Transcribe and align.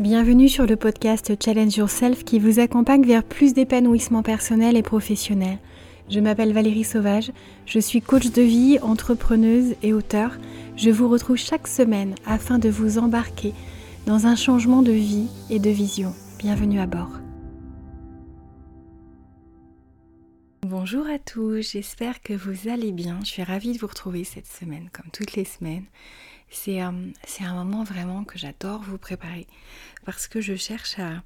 Bienvenue 0.00 0.48
sur 0.48 0.66
le 0.66 0.74
podcast 0.74 1.32
Challenge 1.40 1.76
Yourself 1.76 2.24
qui 2.24 2.40
vous 2.40 2.58
accompagne 2.58 3.06
vers 3.06 3.22
plus 3.22 3.54
d'épanouissement 3.54 4.24
personnel 4.24 4.76
et 4.76 4.82
professionnel. 4.82 5.58
Je 6.10 6.18
m'appelle 6.18 6.52
Valérie 6.52 6.82
Sauvage, 6.82 7.30
je 7.64 7.78
suis 7.78 8.02
coach 8.02 8.32
de 8.32 8.42
vie, 8.42 8.80
entrepreneuse 8.82 9.76
et 9.84 9.92
auteur. 9.92 10.36
Je 10.76 10.90
vous 10.90 11.08
retrouve 11.08 11.36
chaque 11.36 11.68
semaine 11.68 12.16
afin 12.26 12.58
de 12.58 12.68
vous 12.68 12.98
embarquer 12.98 13.54
dans 14.04 14.26
un 14.26 14.34
changement 14.34 14.82
de 14.82 14.90
vie 14.90 15.28
et 15.48 15.60
de 15.60 15.70
vision. 15.70 16.12
Bienvenue 16.40 16.80
à 16.80 16.86
bord. 16.86 17.20
Bonjour 20.66 21.06
à 21.06 21.20
tous, 21.20 21.70
j'espère 21.70 22.20
que 22.20 22.32
vous 22.32 22.68
allez 22.68 22.90
bien. 22.90 23.20
Je 23.22 23.28
suis 23.28 23.42
ravie 23.44 23.74
de 23.74 23.78
vous 23.78 23.86
retrouver 23.86 24.24
cette 24.24 24.48
semaine, 24.48 24.88
comme 24.92 25.10
toutes 25.12 25.36
les 25.36 25.44
semaines. 25.44 25.84
C'est 26.54 26.78
un, 26.78 26.92
moment 27.54 27.82
vraiment 27.82 28.24
que 28.24 28.38
j'adore 28.38 28.82
vous 28.82 28.96
préparer 28.96 29.46
parce 30.06 30.28
que 30.28 30.40
je 30.40 30.54
cherche 30.54 30.98
à, 30.98 31.22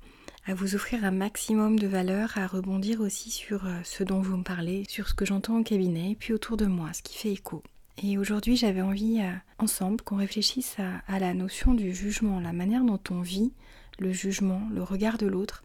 vous 0.54 0.74
offrir 0.74 1.04
un 1.04 1.10
maximum 1.10 1.78
de 1.78 1.86
valeur, 1.86 2.38
à 2.38 2.46
rebondir 2.46 3.02
aussi 3.02 3.30
sur 3.30 3.66
euh, 3.66 3.78
ce 3.84 4.02
dont 4.02 4.20
vous 4.20 4.38
me 4.38 4.42
parlez, 4.42 4.84
sur 4.88 5.06
ce 5.06 5.14
que 5.14 5.26
j'entends 5.26 5.58
au 5.58 5.62
cabinet 5.62 6.12
et 6.12 6.14
puis 6.14 6.32
autour 6.32 6.56
de 6.56 6.64
moi, 6.64 6.90
ce 6.94 7.02
qui 7.02 7.18
fait 7.18 7.30
écho. 7.30 7.62
Et 8.02 8.16
aujourd'hui, 8.16 8.56
j'avais 8.56 8.80
envie 8.80 9.20
euh, 9.20 9.30
ensemble 9.58 10.00
qu'on 10.00 10.16
réfléchisse 10.16 10.76
à, 10.78 11.18
la 11.18 11.34
notion 11.34 11.74
du 11.74 11.94
jugement, 11.94 12.40
la 12.40 12.54
manière 12.54 12.82
dont 12.82 13.00
on 13.10 13.20
vit 13.20 13.52
le 13.98 14.10
jugement, 14.12 14.62
le 14.72 14.82
regard 14.82 15.18
de 15.18 15.26
l'autre 15.26 15.62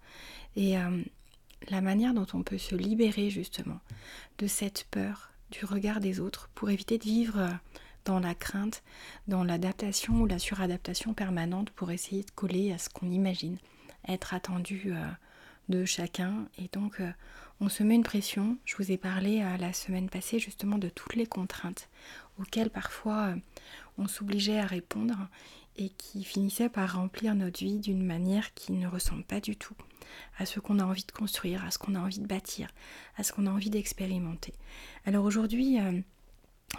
et 0.57 0.77
euh, 0.77 1.01
la 1.69 1.79
manière 1.79 2.13
dont 2.13 2.27
on 2.33 2.43
peut 2.43 2.57
se 2.57 2.75
libérer 2.75 3.29
justement 3.29 3.79
de 4.39 4.47
cette 4.47 4.85
peur 4.91 5.31
du 5.49 5.63
regard 5.63 6.01
des 6.01 6.19
autres 6.19 6.49
pour 6.53 6.69
éviter 6.69 6.97
de 6.97 7.03
vivre 7.03 7.49
dans 8.05 8.19
la 8.19 8.35
crainte, 8.35 8.83
dans 9.27 9.43
l'adaptation 9.43 10.21
ou 10.21 10.25
la 10.25 10.39
suradaptation 10.39 11.13
permanente 11.13 11.69
pour 11.71 11.91
essayer 11.91 12.23
de 12.23 12.31
coller 12.31 12.71
à 12.71 12.77
ce 12.77 12.89
qu'on 12.89 13.11
imagine 13.11 13.57
être 14.07 14.33
attendu 14.33 14.83
euh, 14.87 15.07
de 15.69 15.85
chacun. 15.85 16.47
Et 16.57 16.69
donc, 16.71 16.99
euh, 16.99 17.11
on 17.59 17.69
se 17.69 17.83
met 17.83 17.95
une 17.95 18.03
pression. 18.03 18.57
Je 18.65 18.75
vous 18.77 18.91
ai 18.91 18.97
parlé 18.97 19.41
euh, 19.41 19.57
la 19.57 19.73
semaine 19.73 20.09
passée 20.09 20.39
justement 20.39 20.77
de 20.77 20.89
toutes 20.89 21.15
les 21.15 21.27
contraintes 21.27 21.89
auxquelles 22.39 22.69
parfois 22.69 23.35
on 23.97 24.07
s'obligeait 24.07 24.59
à 24.59 24.65
répondre 24.65 25.29
et 25.75 25.89
qui 25.89 26.23
finissaient 26.23 26.69
par 26.69 26.95
remplir 26.95 27.35
notre 27.35 27.59
vie 27.59 27.79
d'une 27.79 28.03
manière 28.03 28.53
qui 28.53 28.71
ne 28.71 28.87
ressemble 28.87 29.23
pas 29.23 29.39
du 29.39 29.55
tout 29.55 29.75
à 30.37 30.45
ce 30.45 30.59
qu'on 30.59 30.79
a 30.79 30.83
envie 30.83 31.05
de 31.05 31.11
construire, 31.11 31.63
à 31.63 31.71
ce 31.71 31.77
qu'on 31.77 31.95
a 31.95 31.99
envie 31.99 32.19
de 32.19 32.27
bâtir, 32.27 32.69
à 33.17 33.23
ce 33.23 33.33
qu'on 33.33 33.45
a 33.45 33.51
envie 33.51 33.69
d'expérimenter. 33.69 34.53
Alors 35.05 35.25
aujourd'hui, 35.25 35.77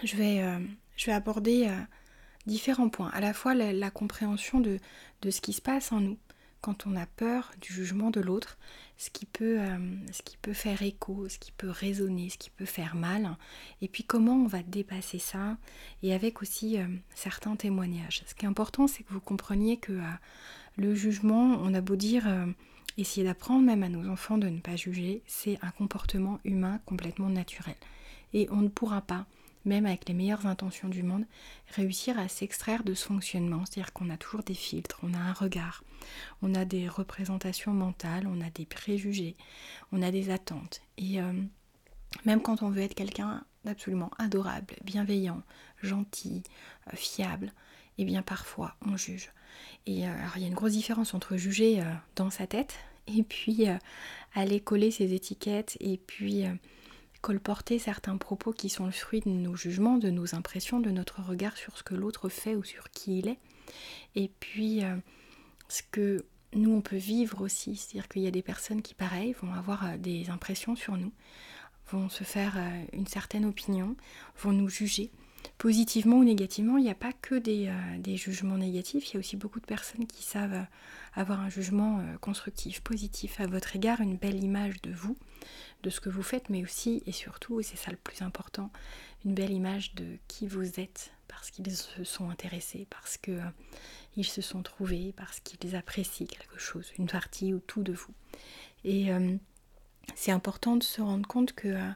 je 0.02 0.16
vais 0.16 0.58
je 0.96 1.06
vais 1.06 1.12
aborder 1.12 1.66
euh, 1.68 1.80
différents 2.46 2.88
points. 2.88 3.10
À 3.10 3.20
la 3.20 3.32
fois 3.32 3.54
la, 3.54 3.90
compréhension 3.90 4.60
de, 4.60 4.78
ce 5.28 5.40
qui 5.40 5.52
se 5.52 5.62
passe 5.62 5.92
en 5.92 6.00
nous 6.00 6.18
quand 6.60 6.86
on 6.86 6.96
a 6.96 7.04
peur 7.04 7.52
du 7.60 7.74
jugement 7.74 8.10
de 8.10 8.20
l'autre, 8.20 8.56
ce, 8.96 9.10
qui 9.10 9.26
peut, 9.26 9.60
euh, 9.60 9.76
ce 10.12 10.22
qui 10.22 10.38
peut 10.38 10.54
faire 10.54 10.80
écho, 10.80 11.28
ce 11.28 11.38
qui 11.38 11.52
peut 11.52 11.68
résonner, 11.68 12.30
ce 12.30 12.38
qui 12.38 12.48
peut 12.48 12.64
faire 12.64 12.94
mal, 12.94 13.36
et 13.82 13.88
puis 13.88 14.02
comment 14.02 14.32
on 14.32 14.46
va 14.46 14.62
dépasser 14.62 15.18
ça, 15.18 15.58
et 16.02 16.14
avec 16.14 16.40
aussi 16.40 16.78
euh, 16.78 16.86
certains 17.14 17.54
témoignages. 17.56 18.22
Ce 18.26 18.34
qui 18.34 18.46
est 18.46 18.48
important, 18.48 18.86
c'est 18.86 19.02
que 19.02 19.12
vous 19.12 19.20
compreniez 19.20 19.76
que 19.76 20.00
le 20.78 20.94
jugement, 20.94 21.58
on 21.60 21.74
a 21.74 21.82
beau 21.82 21.96
dire, 21.96 22.26
essayer 22.96 23.26
d'apprendre 23.26 23.62
même 23.62 23.82
à 23.82 23.90
nos 23.90 24.08
enfants 24.08 24.38
de 24.38 24.48
ne 24.48 24.60
pas 24.60 24.76
juger, 24.76 25.22
c'est 25.26 25.58
un 25.60 25.70
comportement 25.70 26.40
humain 26.44 26.80
complètement 26.86 27.28
naturel. 27.28 27.76
Et 28.32 28.48
on 28.50 28.62
ne 28.62 28.68
pourra 28.68 29.02
pas 29.02 29.26
même 29.64 29.86
avec 29.86 30.08
les 30.08 30.14
meilleures 30.14 30.46
intentions 30.46 30.88
du 30.88 31.02
monde, 31.02 31.24
réussir 31.74 32.18
à 32.18 32.28
s'extraire 32.28 32.84
de 32.84 32.94
ce 32.94 33.06
fonctionnement. 33.06 33.64
C'est-à-dire 33.64 33.92
qu'on 33.92 34.10
a 34.10 34.16
toujours 34.16 34.42
des 34.42 34.54
filtres, 34.54 34.98
on 35.02 35.14
a 35.14 35.18
un 35.18 35.32
regard, 35.32 35.82
on 36.42 36.54
a 36.54 36.64
des 36.64 36.88
représentations 36.88 37.72
mentales, 37.72 38.26
on 38.26 38.40
a 38.40 38.50
des 38.50 38.66
préjugés, 38.66 39.36
on 39.92 40.02
a 40.02 40.10
des 40.10 40.30
attentes. 40.30 40.82
Et 40.98 41.20
euh, 41.20 41.32
même 42.24 42.42
quand 42.42 42.62
on 42.62 42.70
veut 42.70 42.82
être 42.82 42.94
quelqu'un 42.94 43.44
d'absolument 43.64 44.10
adorable, 44.18 44.74
bienveillant, 44.84 45.42
gentil, 45.82 46.42
euh, 46.88 46.96
fiable, 46.96 47.52
eh 47.98 48.04
bien 48.04 48.22
parfois 48.22 48.74
on 48.86 48.96
juge. 48.96 49.30
Et 49.86 50.06
euh, 50.06 50.12
alors 50.12 50.36
il 50.36 50.42
y 50.42 50.44
a 50.44 50.48
une 50.48 50.54
grosse 50.54 50.72
différence 50.72 51.14
entre 51.14 51.36
juger 51.36 51.82
dans 52.16 52.30
sa 52.30 52.46
tête 52.46 52.76
et 53.06 53.22
puis 53.22 53.66
aller 54.34 54.60
coller 54.60 54.90
ses 54.90 55.12
étiquettes 55.14 55.76
et 55.80 55.98
puis 55.98 56.44
colporter 57.24 57.78
certains 57.78 58.18
propos 58.18 58.52
qui 58.52 58.68
sont 58.68 58.84
le 58.84 58.92
fruit 58.92 59.20
de 59.20 59.30
nos 59.30 59.56
jugements, 59.56 59.96
de 59.96 60.10
nos 60.10 60.34
impressions, 60.34 60.78
de 60.78 60.90
notre 60.90 61.22
regard 61.22 61.56
sur 61.56 61.78
ce 61.78 61.82
que 61.82 61.94
l'autre 61.94 62.28
fait 62.28 62.54
ou 62.54 62.62
sur 62.62 62.90
qui 62.90 63.20
il 63.20 63.28
est. 63.28 63.38
Et 64.14 64.30
puis, 64.40 64.84
euh, 64.84 64.94
ce 65.70 65.82
que 65.90 66.26
nous, 66.52 66.70
on 66.70 66.82
peut 66.82 66.98
vivre 66.98 67.40
aussi, 67.40 67.76
c'est-à-dire 67.76 68.08
qu'il 68.08 68.20
y 68.20 68.26
a 68.26 68.30
des 68.30 68.42
personnes 68.42 68.82
qui, 68.82 68.92
pareil, 68.92 69.34
vont 69.40 69.54
avoir 69.54 69.86
euh, 69.86 69.96
des 69.96 70.28
impressions 70.28 70.76
sur 70.76 70.98
nous, 70.98 71.14
vont 71.90 72.10
se 72.10 72.24
faire 72.24 72.58
euh, 72.58 72.84
une 72.92 73.06
certaine 73.06 73.46
opinion, 73.46 73.96
vont 74.42 74.52
nous 74.52 74.68
juger. 74.68 75.10
Positivement 75.58 76.16
ou 76.16 76.24
négativement, 76.24 76.78
il 76.78 76.84
n'y 76.84 76.90
a 76.90 76.94
pas 76.94 77.12
que 77.12 77.34
des, 77.34 77.72
des, 77.98 78.16
jugements 78.16 78.58
négatifs, 78.58 79.10
il 79.10 79.14
y 79.14 79.16
a 79.16 79.20
aussi 79.20 79.36
beaucoup 79.36 79.60
de 79.60 79.66
personnes 79.66 80.06
qui 80.06 80.22
savent 80.22 80.66
avoir 81.14 81.40
un 81.40 81.48
jugement 81.48 82.02
constructif, 82.20 82.80
positif 82.80 83.40
à 83.40 83.46
votre 83.46 83.76
égard, 83.76 84.00
une 84.00 84.16
belle 84.16 84.42
image 84.42 84.82
de 84.82 84.90
vous, 84.92 85.16
de 85.82 85.90
ce 85.90 86.00
que 86.00 86.08
vous 86.08 86.22
faites, 86.22 86.48
mais 86.48 86.62
aussi 86.62 87.02
et 87.06 87.12
surtout, 87.12 87.60
et 87.60 87.62
c'est 87.62 87.76
ça 87.76 87.90
le 87.90 87.96
plus 87.96 88.22
important, 88.22 88.70
une 89.24 89.34
belle 89.34 89.52
image 89.52 89.94
de 89.94 90.18
qui 90.28 90.46
vous 90.46 90.80
êtes, 90.80 91.12
parce 91.28 91.50
qu'ils 91.50 91.70
se 91.74 92.04
sont 92.04 92.30
intéressés, 92.30 92.86
parce 92.90 93.16
qu'ils 93.16 93.34
euh, 94.18 94.22
se 94.22 94.42
sont 94.42 94.62
trouvés, 94.62 95.12
parce 95.16 95.40
qu'ils 95.40 95.76
apprécient 95.76 96.26
quelque 96.26 96.58
chose, 96.58 96.92
une 96.98 97.06
partie 97.06 97.54
ou 97.54 97.60
tout 97.60 97.82
de 97.82 97.92
vous. 97.92 98.12
Et 98.84 99.12
euh, 99.12 99.36
c'est 100.14 100.32
important 100.32 100.76
de 100.76 100.82
se 100.82 101.00
rendre 101.00 101.26
compte 101.26 101.52
que 101.52 101.68
euh, 101.68 101.90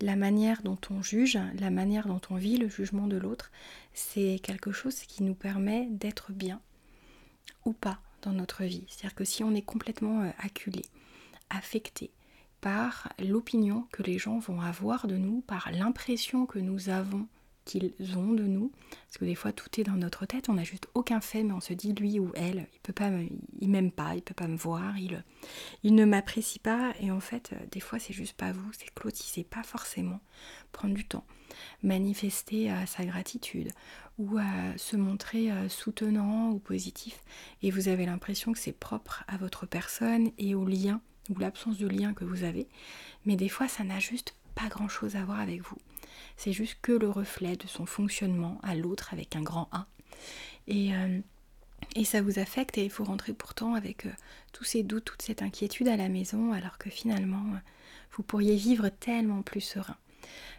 la 0.00 0.16
manière 0.16 0.62
dont 0.62 0.78
on 0.90 1.02
juge, 1.02 1.38
la 1.58 1.70
manière 1.70 2.06
dont 2.06 2.20
on 2.30 2.36
vit 2.36 2.56
le 2.56 2.68
jugement 2.68 3.06
de 3.06 3.16
l'autre, 3.16 3.50
c'est 3.92 4.40
quelque 4.42 4.72
chose 4.72 5.00
qui 5.00 5.22
nous 5.22 5.34
permet 5.34 5.86
d'être 5.90 6.32
bien 6.32 6.60
ou 7.64 7.72
pas 7.72 8.00
dans 8.22 8.32
notre 8.32 8.64
vie. 8.64 8.84
C'est-à-dire 8.88 9.14
que 9.14 9.24
si 9.24 9.44
on 9.44 9.54
est 9.54 9.62
complètement 9.62 10.32
acculé, 10.38 10.82
affecté, 11.50 12.10
par 12.60 13.12
l'opinion 13.18 13.86
que 13.92 14.02
les 14.02 14.18
gens 14.18 14.38
vont 14.38 14.62
avoir 14.62 15.06
de 15.06 15.16
nous, 15.16 15.42
par 15.42 15.70
l'impression 15.70 16.46
que 16.46 16.58
nous 16.58 16.88
avons 16.88 17.26
qu'ils 17.64 17.92
ont 18.16 18.32
de 18.32 18.44
nous. 18.44 18.72
Parce 18.90 19.18
que 19.18 19.24
des 19.24 19.34
fois, 19.34 19.52
tout 19.52 19.80
est 19.80 19.84
dans 19.84 19.96
notre 19.96 20.26
tête, 20.26 20.48
on 20.48 20.54
n'a 20.54 20.64
juste 20.64 20.88
aucun 20.94 21.20
fait, 21.20 21.42
mais 21.42 21.52
on 21.52 21.60
se 21.60 21.72
dit, 21.72 21.92
lui 21.92 22.18
ou 22.18 22.32
elle, 22.34 22.66
il 22.72 22.80
peut 22.80 22.94
m'aime 23.68 23.90
pas, 23.90 24.14
il 24.14 24.22
peut 24.22 24.34
pas 24.34 24.48
me 24.48 24.56
voir, 24.56 24.94
il, 24.98 25.94
ne 25.94 26.04
m'apprécie 26.04 26.58
pas. 26.58 26.92
Et 27.00 27.10
en 27.10 27.20
fait, 27.20 27.54
des 27.70 27.80
fois, 27.80 27.98
c'est 27.98 28.14
juste 28.14 28.36
pas 28.36 28.52
vous, 28.52 28.70
c'est 28.72 28.90
sait 29.14 29.44
pas 29.44 29.62
forcément 29.62 30.20
prendre 30.72 30.94
du 30.94 31.04
temps, 31.04 31.24
manifester 31.82 32.70
euh, 32.70 32.86
sa 32.86 33.04
gratitude 33.04 33.70
ou 34.18 34.38
à 34.38 34.76
se 34.76 34.96
montrer 34.96 35.50
euh, 35.50 35.68
soutenant 35.68 36.50
ou 36.50 36.58
positif. 36.58 37.20
Et 37.62 37.70
vous 37.70 37.88
avez 37.88 38.06
l'impression 38.06 38.52
que 38.52 38.58
c'est 38.58 38.72
propre 38.72 39.24
à 39.28 39.36
votre 39.36 39.66
personne 39.66 40.30
et 40.38 40.54
au 40.54 40.64
lien 40.64 41.00
ou 41.30 41.38
l'absence 41.38 41.78
de 41.78 41.86
lien 41.86 42.12
que 42.12 42.24
vous 42.24 42.44
avez, 42.44 42.68
mais 43.24 43.36
des 43.36 43.48
fois 43.48 43.68
ça 43.68 43.84
n'a 43.84 43.98
juste 43.98 44.34
pas 44.54 44.68
grand 44.68 44.88
chose 44.88 45.16
à 45.16 45.24
voir 45.24 45.40
avec 45.40 45.62
vous. 45.62 45.78
C'est 46.36 46.52
juste 46.52 46.78
que 46.82 46.92
le 46.92 47.08
reflet 47.08 47.56
de 47.56 47.66
son 47.66 47.86
fonctionnement 47.86 48.58
à 48.62 48.74
l'autre 48.74 49.12
avec 49.12 49.36
un 49.36 49.42
grand 49.42 49.68
A. 49.72 49.86
Et, 50.66 50.94
euh, 50.94 51.20
ça 52.04 52.22
vous 52.22 52.38
affecte 52.38 52.78
et 52.78 52.88
vous 52.88 53.04
rentrez 53.04 53.32
pourtant 53.32 53.74
avec 53.74 54.06
euh, 54.06 54.10
tous 54.52 54.64
ces 54.64 54.82
doutes, 54.82 55.04
toute 55.04 55.22
cette 55.22 55.42
inquiétude 55.42 55.88
à 55.88 55.96
la 55.96 56.08
maison, 56.08 56.52
alors 56.52 56.78
que 56.78 56.90
finalement 56.90 57.54
euh, 57.54 57.58
vous 58.12 58.22
pourriez 58.22 58.56
vivre 58.56 58.88
tellement 58.88 59.42
plus 59.42 59.60
serein. 59.60 59.96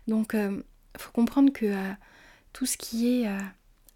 Donc 0.07 0.34
il 0.34 0.63
faut 0.97 1.11
comprendre 1.11 1.51
que 1.51 1.73
tout 2.53 2.66
ce 2.66 2.78
qui 2.78 3.07
est 3.07 3.28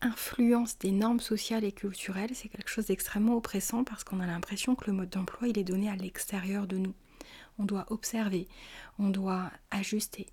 influence 0.01 0.77
des 0.79 0.91
normes 0.91 1.19
sociales 1.19 1.63
et 1.63 1.71
culturelles, 1.71 2.31
c'est 2.33 2.47
quelque 2.47 2.69
chose 2.69 2.85
d'extrêmement 2.85 3.35
oppressant 3.35 3.83
parce 3.83 4.03
qu'on 4.03 4.19
a 4.19 4.25
l'impression 4.25 4.75
que 4.75 4.89
le 4.89 4.94
mode 4.94 5.09
d'emploi, 5.09 5.47
il 5.47 5.57
est 5.57 5.63
donné 5.63 5.89
à 5.89 5.95
l'extérieur 5.95 6.68
de 6.68 6.77
nous. 6.77 6.94
On 7.57 7.65
doit 7.65 7.85
observer, 7.89 8.47
on 8.97 9.09
doit 9.09 9.51
ajuster, 9.71 10.27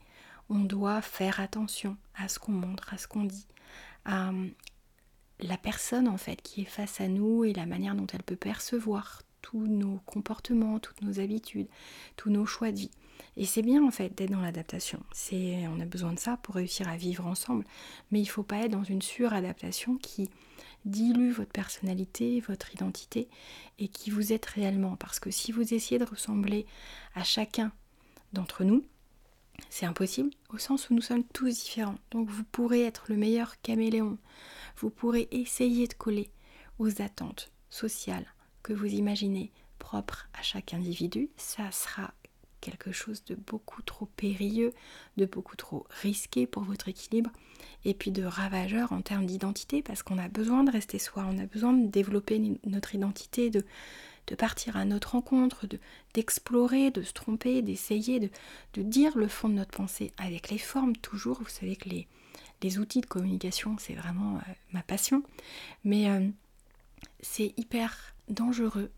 on 0.48 0.60
doit 0.60 1.02
faire 1.02 1.40
attention 1.40 1.96
à 2.14 2.28
ce 2.28 2.38
qu'on 2.38 2.52
montre, 2.52 2.92
à 2.94 2.98
ce 2.98 3.08
qu'on 3.08 3.24
dit, 3.24 3.46
à 4.04 4.28
hum, 4.28 4.50
la 5.40 5.56
personne 5.56 6.08
en 6.08 6.16
fait 6.16 6.40
qui 6.42 6.62
est 6.62 6.66
face 6.66 7.00
à 7.00 7.08
nous 7.08 7.44
et 7.44 7.52
la 7.52 7.66
manière 7.66 7.94
dont 7.94 8.06
elle 8.12 8.22
peut 8.22 8.36
percevoir 8.36 9.22
tous 9.42 9.66
nos 9.66 9.98
comportements, 10.06 10.78
toutes 10.80 11.02
nos 11.02 11.20
habitudes, 11.20 11.68
tous 12.16 12.30
nos 12.30 12.46
choix 12.46 12.72
de 12.72 12.78
vie. 12.78 12.90
Et 13.36 13.44
c'est 13.44 13.62
bien 13.62 13.84
en 13.84 13.90
fait 13.90 14.16
d'être 14.16 14.30
dans 14.30 14.40
l'adaptation. 14.40 15.02
C'est, 15.12 15.66
on 15.68 15.80
a 15.80 15.84
besoin 15.84 16.12
de 16.12 16.18
ça 16.18 16.36
pour 16.38 16.56
réussir 16.56 16.88
à 16.88 16.96
vivre 16.96 17.26
ensemble. 17.26 17.64
Mais 18.10 18.20
il 18.20 18.24
ne 18.24 18.30
faut 18.30 18.42
pas 18.42 18.64
être 18.64 18.72
dans 18.72 18.84
une 18.84 19.02
suradaptation 19.02 19.96
qui 19.98 20.28
dilue 20.84 21.30
votre 21.30 21.52
personnalité, 21.52 22.40
votre 22.40 22.74
identité 22.74 23.28
et 23.78 23.88
qui 23.88 24.10
vous 24.10 24.32
êtes 24.32 24.46
réellement. 24.46 24.96
Parce 24.96 25.20
que 25.20 25.30
si 25.30 25.52
vous 25.52 25.74
essayez 25.74 25.98
de 25.98 26.04
ressembler 26.04 26.66
à 27.14 27.24
chacun 27.24 27.72
d'entre 28.32 28.64
nous, 28.64 28.84
c'est 29.70 29.86
impossible 29.86 30.30
au 30.50 30.58
sens 30.58 30.88
où 30.88 30.94
nous 30.94 31.02
sommes 31.02 31.24
tous 31.24 31.64
différents. 31.64 31.98
Donc 32.10 32.28
vous 32.28 32.44
pourrez 32.44 32.82
être 32.82 33.06
le 33.08 33.16
meilleur 33.16 33.60
caméléon. 33.60 34.18
Vous 34.76 34.90
pourrez 34.90 35.28
essayer 35.30 35.86
de 35.86 35.94
coller 35.94 36.30
aux 36.78 37.02
attentes 37.02 37.50
sociales, 37.70 38.26
que 38.62 38.72
vous 38.72 38.86
imaginez 38.86 39.52
propre 39.78 40.28
à 40.34 40.42
chaque 40.42 40.74
individu, 40.74 41.30
ça 41.36 41.70
sera 41.70 42.12
quelque 42.60 42.90
chose 42.90 43.22
de 43.24 43.34
beaucoup 43.34 43.82
trop 43.82 44.06
périlleux, 44.16 44.72
de 45.16 45.26
beaucoup 45.26 45.56
trop 45.56 45.86
risqué 46.02 46.46
pour 46.46 46.64
votre 46.64 46.88
équilibre, 46.88 47.30
et 47.84 47.94
puis 47.94 48.10
de 48.10 48.24
ravageur 48.24 48.92
en 48.92 49.02
termes 49.02 49.26
d'identité, 49.26 49.82
parce 49.82 50.02
qu'on 50.02 50.18
a 50.18 50.28
besoin 50.28 50.64
de 50.64 50.72
rester 50.72 50.98
soi, 50.98 51.26
on 51.30 51.38
a 51.38 51.46
besoin 51.46 51.72
de 51.72 51.86
développer 51.86 52.58
notre 52.64 52.94
identité, 52.94 53.50
de, 53.50 53.64
de 54.26 54.34
partir 54.34 54.76
à 54.76 54.84
notre 54.84 55.12
rencontre, 55.12 55.66
d'explorer, 56.14 56.90
de, 56.90 57.02
se 57.02 57.12
tromper, 57.12 57.62
d'essayer, 57.62 58.20
de, 58.20 58.82
dire 58.82 59.16
le 59.16 59.28
fond 59.28 59.48
de 59.48 59.54
notre 59.54 59.76
pensée 59.76 60.12
avec 60.18 60.50
les 60.50 60.58
formes 60.58 60.96
toujours. 60.96 61.38
Vous 61.40 61.48
savez 61.48 61.76
que 61.76 61.88
les, 61.88 62.08
les 62.62 62.78
outils 62.78 63.00
de 63.00 63.06
communication, 63.06 63.76
c'est 63.78 63.94
vraiment 63.94 64.36
euh, 64.36 64.52
ma 64.72 64.82
passion. 64.82 65.22
Mais 65.84 66.10
euh, 66.10 66.28
c'est 67.20 67.54
hyper 67.56 68.14
dangereux 68.28 68.90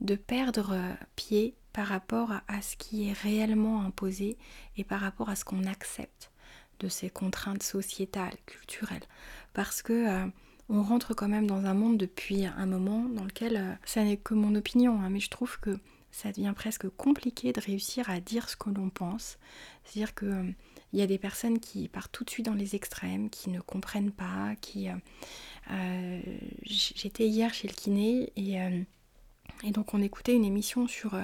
de 0.00 0.14
perdre 0.14 0.72
euh, 0.72 0.94
pied 1.16 1.54
par 1.72 1.86
rapport 1.86 2.32
à, 2.48 2.62
ce 2.62 2.76
qui 2.76 3.08
est 3.08 3.12
réellement 3.12 3.82
imposé 3.82 4.36
et 4.76 4.84
par 4.84 5.00
rapport 5.00 5.28
à 5.28 5.36
ce 5.36 5.44
qu'on 5.44 5.64
accepte 5.64 6.32
de 6.80 6.88
ces 6.88 7.10
contraintes 7.10 7.62
sociétales, 7.62 8.36
culturelles. 8.46 9.04
Parce 9.52 9.82
que 9.82 10.30
on 10.70 10.82
rentre 10.82 11.14
quand 11.14 11.28
même 11.28 11.46
dans 11.46 11.66
un 11.66 11.74
monde 11.74 11.98
depuis 11.98 12.46
un 12.46 12.66
moment 12.66 13.04
dans 13.04 13.24
lequel, 13.24 13.78
ça 13.84 14.04
n'est 14.04 14.16
que 14.16 14.34
mon 14.34 14.54
opinion, 14.54 15.00
hein, 15.00 15.10
mais 15.10 15.20
je 15.20 15.28
trouve 15.28 15.58
que 15.60 15.78
ça 16.10 16.32
devient 16.32 16.52
presque 16.54 16.88
compliqué 16.88 17.52
de 17.52 17.60
réussir 17.60 18.08
à 18.10 18.20
dire 18.20 18.48
ce 18.48 18.56
que 18.56 18.70
l'on 18.70 18.90
pense. 18.90 19.38
C'est-à-dire 19.84 20.14
que 20.14 20.44
il 20.92 20.98
y 20.98 21.02
a 21.02 21.06
des 21.06 21.18
personnes 21.18 21.60
qui 21.60 21.88
partent 21.88 22.10
tout 22.10 22.24
de 22.24 22.30
suite 22.30 22.46
dans 22.46 22.54
les 22.54 22.74
extrêmes, 22.74 23.30
qui 23.30 23.50
ne 23.50 23.60
comprennent 23.60 24.10
pas, 24.10 24.54
qui... 24.60 24.88
Euh, 24.88 24.94
euh, 25.70 26.20
j'étais 26.64 27.28
hier 27.28 27.54
chez 27.54 27.68
le 27.68 27.74
kiné 27.74 28.32
et, 28.34 28.60
euh, 28.60 28.82
donc 29.70 29.94
on 29.94 30.02
écoutait 30.02 30.34
une 30.34 30.44
émission 30.44 30.88
sur, 30.88 31.16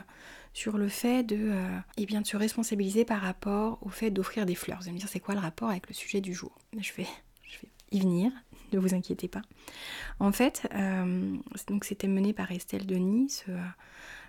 le 0.74 0.88
fait 0.88 1.24
de, 1.24 1.52
eh 1.96 2.06
bien, 2.06 2.20
de 2.20 2.26
se 2.26 2.36
responsabiliser 2.36 3.04
par 3.04 3.20
rapport 3.20 3.78
au 3.82 3.88
fait 3.88 4.10
d'offrir 4.10 4.46
des 4.46 4.54
fleurs. 4.54 4.78
Vous 4.78 4.84
allez 4.84 4.92
me 4.92 4.98
dire 4.98 5.08
c'est 5.08 5.20
quoi 5.20 5.34
le 5.34 5.40
rapport 5.40 5.70
avec 5.70 5.88
le 5.88 5.94
sujet 5.94 6.20
du 6.20 6.32
jour? 6.32 6.56
Je 6.78 6.82
je 6.82 6.92
vais 6.92 7.08
y 7.90 8.00
venir, 8.00 8.30
ne 8.76 8.82
vous 8.82 8.94
inquiétez 8.94 9.28
pas. 9.28 9.42
En 10.20 10.32
fait, 10.32 10.68
donc 11.66 11.84
c'était 11.84 12.08
mené 12.08 12.32
par 12.32 12.52
Estelle 12.52 12.86
Denis, 12.86 13.42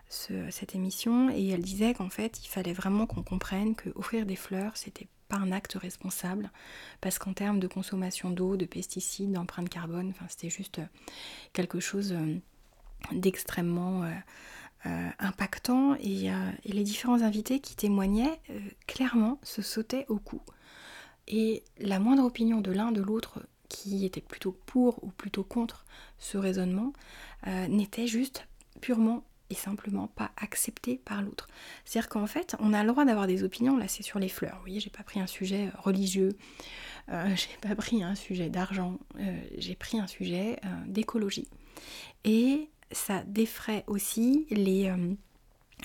ce, 0.10 0.50
cette 0.50 0.76
émission 0.76 1.30
et 1.30 1.50
elle 1.50 1.62
disait 1.62 1.94
qu'en 1.94 2.10
fait 2.10 2.44
il 2.46 2.48
fallait 2.48 2.74
vraiment 2.74 3.06
qu'on 3.06 3.24
comprenne 3.24 3.76
que 3.76 3.90
offrir 3.96 4.26
des 4.26 4.38
fleurs 4.38 4.78
c'était 4.78 5.08
pas 5.28 5.38
un 5.38 5.52
acte 5.52 5.74
responsable, 5.74 6.52
parce 7.02 7.20
qu'en 7.20 7.34
termes 7.34 7.60
de 7.60 7.68
consommation 7.68 8.30
d'eau, 8.30 8.58
de 8.58 8.66
pesticides, 8.66 9.32
d'empreinte 9.32 9.70
carbone, 9.70 10.10
enfin, 10.10 10.26
c'était 10.30 10.50
juste 10.50 10.80
euh, 10.80 10.86
quelque 11.54 11.80
chose 11.80 12.14
euh, 12.14 12.38
d'extrêmement 13.12 14.04
euh, 14.86 15.10
impactant. 15.20 15.96
Et, 15.96 16.30
les 16.66 16.84
différents 16.84 17.22
invités 17.22 17.60
qui 17.60 17.76
témoignaient 17.76 18.40
clairement 18.88 19.40
se 19.44 19.62
sautaient 19.62 20.06
au 20.08 20.18
cou. 20.18 20.42
Et 21.28 21.64
la 21.80 22.00
moindre 22.00 22.24
opinion 22.24 22.62
de 22.62 22.72
l'un 22.72 22.92
de 22.92 23.02
l'autre 23.02 23.42
qui 23.70 24.06
était 24.06 24.22
plutôt 24.22 24.58
pour 24.66 25.04
ou 25.04 25.08
plutôt 25.10 25.44
contre 25.44 25.86
ce 26.18 26.38
raisonnement 26.38 26.94
n'était 27.46 28.08
juste 28.08 28.48
purement 28.82 29.24
et 29.50 29.56
simplement 29.56 30.08
pas 30.08 30.32
accepté 30.38 30.98
par 30.98 31.22
l'autre. 31.22 31.48
C'est-à-dire 31.86 32.10
qu'en 32.10 32.28
fait, 32.28 32.56
on 32.60 32.74
a 32.74 32.84
le 32.84 32.90
droit 32.90 33.06
d'avoir 33.06 33.28
des 33.28 33.44
opinions, 33.44 33.78
là 33.78 33.88
c'est 33.88 34.04
sur 34.04 34.20
les 34.20 34.30
fleurs, 34.30 34.56
vous 34.56 34.62
voyez, 34.62 34.80
j'ai 34.80 34.90
pas 34.90 35.04
pris 35.04 35.20
un 35.20 35.28
sujet 35.28 35.68
euh, 35.68 35.80
religieux, 35.80 36.38
euh, 37.10 37.28
j'ai 37.36 37.58
pas 37.62 37.76
pris 37.76 38.04
un 38.04 38.16
sujet 38.16 38.50
d'argent, 38.50 39.00
euh, 39.20 39.42
j'ai 39.58 39.76
pris 39.76 40.00
un 40.00 40.08
sujet 40.08 40.60
d'écologie. 40.86 41.48
Et 42.24 42.70
ça 42.92 43.24
défraie 43.26 43.84
aussi 43.88 44.48
les... 44.50 44.92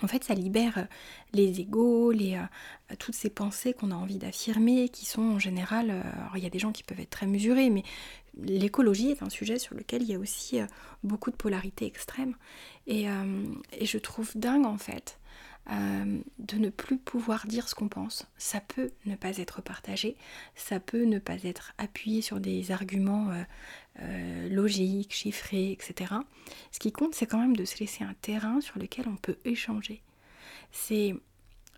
en 0.00 0.08
fait, 0.08 0.24
ça 0.24 0.34
libère 0.34 0.86
les 1.34 1.60
égaux, 1.60 2.12
les, 2.12 2.40
toutes 2.98 3.14
ces 3.14 3.28
pensées 3.28 3.74
qu'on 3.74 3.90
a 3.90 3.94
envie 3.94 4.16
d'affirmer, 4.16 4.88
qui 4.88 5.04
sont 5.04 5.22
en 5.22 5.38
général... 5.38 5.90
alors, 5.90 6.36
il 6.36 6.42
y 6.42 6.46
a 6.46 6.50
des 6.50 6.58
gens 6.58 6.72
qui 6.72 6.82
peuvent 6.82 7.00
être 7.00 7.10
très 7.10 7.26
mesurés, 7.26 7.68
mais 7.68 7.82
l'écologie 8.40 9.10
est 9.10 9.22
un 9.22 9.30
sujet 9.30 9.58
sur 9.58 9.74
lequel 9.74 10.02
il 10.02 10.08
y 10.08 10.14
a 10.14 10.18
aussi 10.18 10.60
euh, 10.60 10.66
beaucoup 11.02 11.30
de 11.30 11.36
polarité 11.36 11.86
extrême. 11.86 12.34
Euh, 12.88 13.44
et, 13.72 13.86
je 13.86 13.98
trouve 13.98 14.30
dingue 14.34 14.66
en 14.66 14.78
fait 14.78 15.18
euh, 15.70 16.20
de 16.38 16.56
ne 16.56 16.70
plus 16.70 16.98
pouvoir 16.98 17.46
dire 17.46 17.68
ce 17.68 17.74
qu'on 17.74 17.88
pense. 17.88 18.26
Ça 18.36 18.60
peut 18.60 18.90
ne 19.06 19.16
pas 19.16 19.38
être 19.38 19.62
partagé, 19.62 20.16
ça 20.54 20.80
peut 20.80 21.04
ne 21.04 21.18
pas 21.18 21.42
être 21.44 21.72
appuyé 21.78 22.22
sur 22.22 22.40
des 22.40 22.72
arguments 22.72 23.30
logiques, 24.50 25.12
chiffrés, 25.12 25.70
etc. 25.70 26.14
Ce 26.70 26.78
qui 26.78 26.92
compte, 26.92 27.14
c'est 27.14 27.26
quand 27.26 27.38
même 27.38 27.56
de 27.56 27.64
se 27.64 27.78
laisser 27.78 28.04
un 28.04 28.14
terrain 28.22 28.60
sur 28.60 28.78
lequel 28.78 29.06
on 29.06 29.16
peut 29.16 29.36
échanger. 29.44 30.02
C'est 30.72 31.14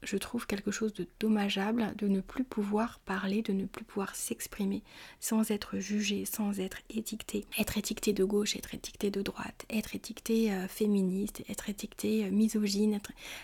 je 0.06 0.16
trouve 0.16 0.46
quelque 0.46 0.70
chose 0.70 0.92
de 0.92 1.06
dommageable 1.20 1.94
de 1.96 2.08
ne 2.08 2.20
plus 2.20 2.44
pouvoir 2.44 3.00
parler, 3.00 3.42
de 3.42 3.52
ne 3.52 3.64
plus 3.64 3.84
pouvoir 3.84 4.14
s'exprimer 4.14 4.82
sans 5.20 5.50
être 5.50 5.78
jugé, 5.78 6.24
sans 6.24 6.60
être 6.60 6.78
étiqueté. 6.90 7.44
Être 7.58 7.78
étiqueté 7.78 8.12
de 8.12 8.24
gauche, 8.24 8.56
être 8.56 8.74
étiqueté 8.74 9.10
de 9.10 9.22
droite, 9.22 9.64
être 9.70 9.94
étiqueté 9.94 10.52
euh, 10.52 10.68
féministe, 10.68 11.42
être 11.48 11.68
étiqueté 11.68 12.24
euh, 12.24 12.30
misogyne. 12.30 13.00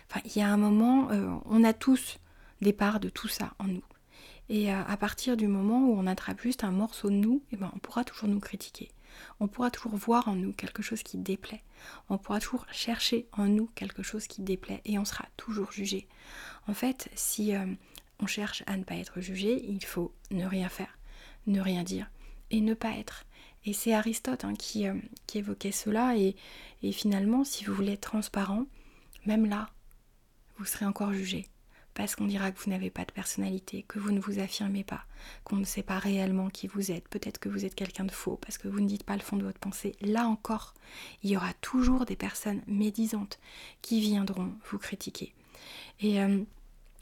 Enfin, 0.08 0.20
il 0.24 0.36
y 0.36 0.42
a 0.42 0.48
un 0.48 0.56
moment, 0.56 1.10
euh, 1.10 1.28
on 1.46 1.64
a 1.64 1.72
tous 1.72 2.18
des 2.60 2.72
parts 2.72 3.00
de 3.00 3.08
tout 3.08 3.28
ça 3.28 3.54
en 3.58 3.64
nous. 3.64 3.84
Et 4.48 4.72
à 4.72 4.96
partir 4.96 5.36
du 5.36 5.46
moment 5.46 5.86
où 5.86 5.96
on 5.96 6.08
attrape 6.08 6.40
juste 6.40 6.64
un 6.64 6.72
morceau 6.72 7.08
de 7.08 7.14
nous, 7.14 7.40
eh 7.52 7.56
ben, 7.56 7.70
on 7.72 7.78
pourra 7.78 8.02
toujours 8.02 8.28
nous 8.28 8.40
critiquer. 8.40 8.90
On 9.40 9.48
pourra 9.48 9.70
toujours 9.70 9.96
voir 9.96 10.28
en 10.28 10.34
nous 10.34 10.52
quelque 10.52 10.82
chose 10.82 11.02
qui 11.02 11.18
déplaît. 11.18 11.62
On 12.08 12.18
pourra 12.18 12.40
toujours 12.40 12.66
chercher 12.72 13.26
en 13.32 13.46
nous 13.46 13.66
quelque 13.74 14.02
chose 14.02 14.26
qui 14.26 14.42
déplaît 14.42 14.80
et 14.84 14.98
on 14.98 15.04
sera 15.04 15.26
toujours 15.36 15.72
jugé. 15.72 16.08
En 16.66 16.74
fait, 16.74 17.10
si 17.14 17.54
euh, 17.54 17.66
on 18.20 18.26
cherche 18.26 18.62
à 18.66 18.76
ne 18.76 18.84
pas 18.84 18.96
être 18.96 19.20
jugé, 19.20 19.64
il 19.68 19.84
faut 19.84 20.12
ne 20.30 20.46
rien 20.46 20.68
faire, 20.68 20.98
ne 21.46 21.60
rien 21.60 21.82
dire 21.82 22.10
et 22.50 22.60
ne 22.60 22.74
pas 22.74 22.92
être. 22.92 23.24
Et 23.64 23.72
c'est 23.72 23.92
Aristote 23.92 24.44
hein, 24.44 24.54
qui, 24.54 24.86
euh, 24.86 24.94
qui, 25.26 25.38
évoquait 25.38 25.72
cela 25.72 26.16
et 26.16 26.34
finalement, 26.92 27.44
si 27.44 27.64
vous 27.64 27.74
voulez 27.74 27.92
être 27.92 28.10
transparent, 28.10 28.64
même 29.26 29.46
là, 29.46 29.68
vous 30.56 30.64
serez 30.64 30.86
encore 30.86 31.12
jugé 31.12 31.46
parce 32.00 32.16
qu'on 32.16 32.24
dira 32.24 32.50
que 32.50 32.58
vous 32.58 32.70
n'avez 32.70 32.88
pas 32.88 33.04
de 33.04 33.12
personnalité, 33.12 33.84
que 33.86 33.98
vous 33.98 34.10
ne 34.10 34.20
vous 34.20 34.38
affirmez 34.38 34.84
pas, 34.84 35.04
qu'on 35.44 35.56
ne 35.56 35.66
sait 35.66 35.82
pas 35.82 35.98
réellement 35.98 36.48
qui 36.48 36.66
vous 36.66 36.90
êtes, 36.90 37.06
peut-être 37.08 37.36
que 37.36 37.50
vous 37.50 37.66
êtes 37.66 37.74
quelqu'un 37.74 38.04
de 38.04 38.10
faux 38.10 38.38
parce 38.40 38.56
que 38.56 38.68
vous 38.68 38.80
ne 38.80 38.86
dites 38.86 39.04
pas 39.04 39.16
le 39.16 39.20
fond 39.20 39.36
de 39.36 39.44
votre 39.44 39.58
pensée. 39.58 39.94
Là 40.00 40.26
encore, 40.26 40.72
il 41.22 41.28
y 41.28 41.36
aura 41.36 41.52
toujours 41.60 42.06
des 42.06 42.16
personnes 42.16 42.62
médisantes 42.66 43.38
qui 43.82 44.00
viendront 44.00 44.50
vous 44.70 44.78
critiquer. 44.78 45.34
Et 46.00 46.22
euh, 46.22 46.42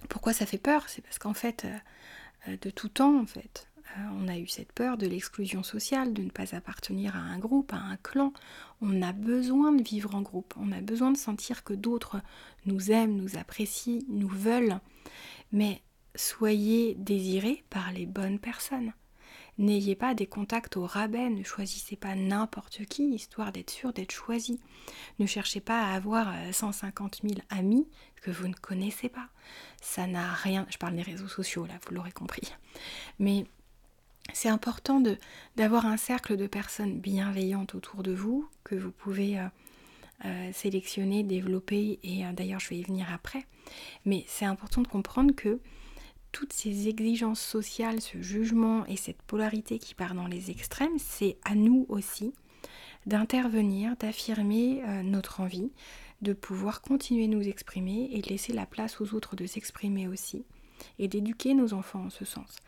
pourquoi 0.08 0.32
ça 0.32 0.46
fait 0.46 0.58
peur? 0.58 0.88
C'est 0.88 1.02
parce 1.02 1.20
qu'en 1.20 1.32
fait, 1.32 1.64
euh, 2.48 2.56
de 2.60 2.70
tout 2.70 2.88
temps, 2.88 3.20
en 3.20 3.26
fait, 3.26 3.67
euh, 3.67 3.67
on 4.20 4.28
a 4.28 4.38
eu 4.38 4.46
cette 4.46 4.72
peur 4.72 4.96
de 4.96 5.06
l'exclusion 5.06 5.62
sociale, 5.62 6.12
de 6.12 6.22
ne 6.22 6.30
pas 6.30 6.54
appartenir 6.54 7.16
à 7.16 7.20
un 7.20 7.38
groupe, 7.38 7.72
à 7.72 7.78
un 7.78 7.96
clan. 7.96 8.32
On 8.80 9.02
a 9.02 9.12
besoin 9.12 9.72
de 9.72 9.82
vivre 9.82 10.14
en 10.14 10.22
groupe, 10.22 10.54
on 10.58 10.72
a 10.72 10.80
besoin 10.80 11.10
de 11.10 11.16
sentir 11.16 11.64
que 11.64 11.74
d'autres 11.74 12.20
nous 12.66 12.90
aiment, 12.90 13.16
nous 13.16 13.36
apprécient, 13.36 14.02
nous 14.08 14.28
veulent. 14.28 14.80
Mais 15.52 15.82
soyez 16.14 16.94
désirés 16.94 17.64
par 17.70 17.92
les 17.92 18.06
bonnes 18.06 18.38
personnes. 18.38 18.92
N'ayez 19.58 19.96
pas 19.96 20.14
des 20.14 20.26
contacts 20.26 20.76
au 20.76 20.86
rabais, 20.86 21.30
ne 21.30 21.42
choisissez 21.42 21.96
pas 21.96 22.14
n'importe 22.14 22.84
qui, 22.84 23.14
histoire 23.14 23.50
d'être 23.50 23.70
sûr 23.70 23.92
d'être 23.92 24.12
choisi. 24.12 24.60
Ne 25.18 25.26
cherchez 25.26 25.60
pas 25.60 25.82
à 25.82 25.94
avoir 25.94 26.32
150 26.52 27.20
euh, 27.24 27.28
000 27.28 27.40
amis 27.50 27.88
que 28.22 28.30
vous 28.30 28.46
ne 28.46 28.54
connaissez 28.54 29.08
pas. 29.08 29.28
Ça 29.82 30.06
n'a 30.06 30.32
rien. 30.32 30.64
Je 30.70 30.78
parle 30.78 30.94
des 30.94 31.02
réseaux 31.02 31.26
sociaux, 31.26 31.66
là, 31.66 31.74
vous 31.84 31.94
l'aurez 31.94 32.12
compris. 32.12 32.54
Mais 33.18 33.46
c'est 34.32 34.48
important 34.48 35.02
d'avoir 35.56 35.86
un 35.86 35.96
cercle 35.96 36.36
de 36.36 36.46
personnes 36.46 36.98
bienveillantes 36.98 37.74
autour 37.74 38.02
de 38.02 38.12
vous 38.12 38.48
que 38.62 38.74
vous 38.74 38.90
pouvez 38.90 39.38
euh, 39.38 39.46
euh, 40.24 40.50
sélectionner, 40.52 41.22
développer 41.22 41.98
et 42.02 42.24
euh, 42.24 42.32
d'ailleurs 42.32 42.60
je 42.60 42.68
vais 42.68 42.78
y 42.78 42.82
venir 42.82 43.06
après. 43.12 43.44
Mais 44.04 44.24
c'est 44.28 44.44
important 44.44 44.82
de 44.82 44.88
comprendre 44.88 45.34
que 45.34 45.60
toutes 46.30 46.52
ces 46.52 46.88
exigences 46.88 47.40
sociales, 47.40 48.00
ce 48.00 48.20
jugement 48.20 48.84
et 48.86 48.96
cette 48.96 49.22
polarité 49.22 49.78
qui 49.78 49.94
part 49.94 50.14
dans 50.14 50.26
les 50.26 50.50
extrêmes, 50.50 50.98
c'est 50.98 51.38
à 51.44 51.54
nous 51.54 51.86
aussi 51.88 52.34
d'intervenir, 53.06 53.96
d'affirmer 53.96 54.82
notre 55.04 55.40
envie, 55.40 55.70
de 56.20 56.34
pouvoir 56.34 56.82
continuer 56.82 57.24
à 57.24 57.28
nous 57.28 57.48
exprimer 57.48 58.10
et 58.12 58.20
de 58.20 58.28
laisser 58.28 58.52
la 58.52 58.66
place 58.66 59.00
aux 59.00 59.14
autres 59.14 59.36
de 59.36 59.46
s'exprimer 59.46 60.06
aussi 60.06 60.44
et 60.98 61.08
d'éduquer 61.08 61.54
nos 61.54 61.72
enfants 61.72 62.04
en 62.04 62.10
ce 62.10 62.26
sens 62.26 62.58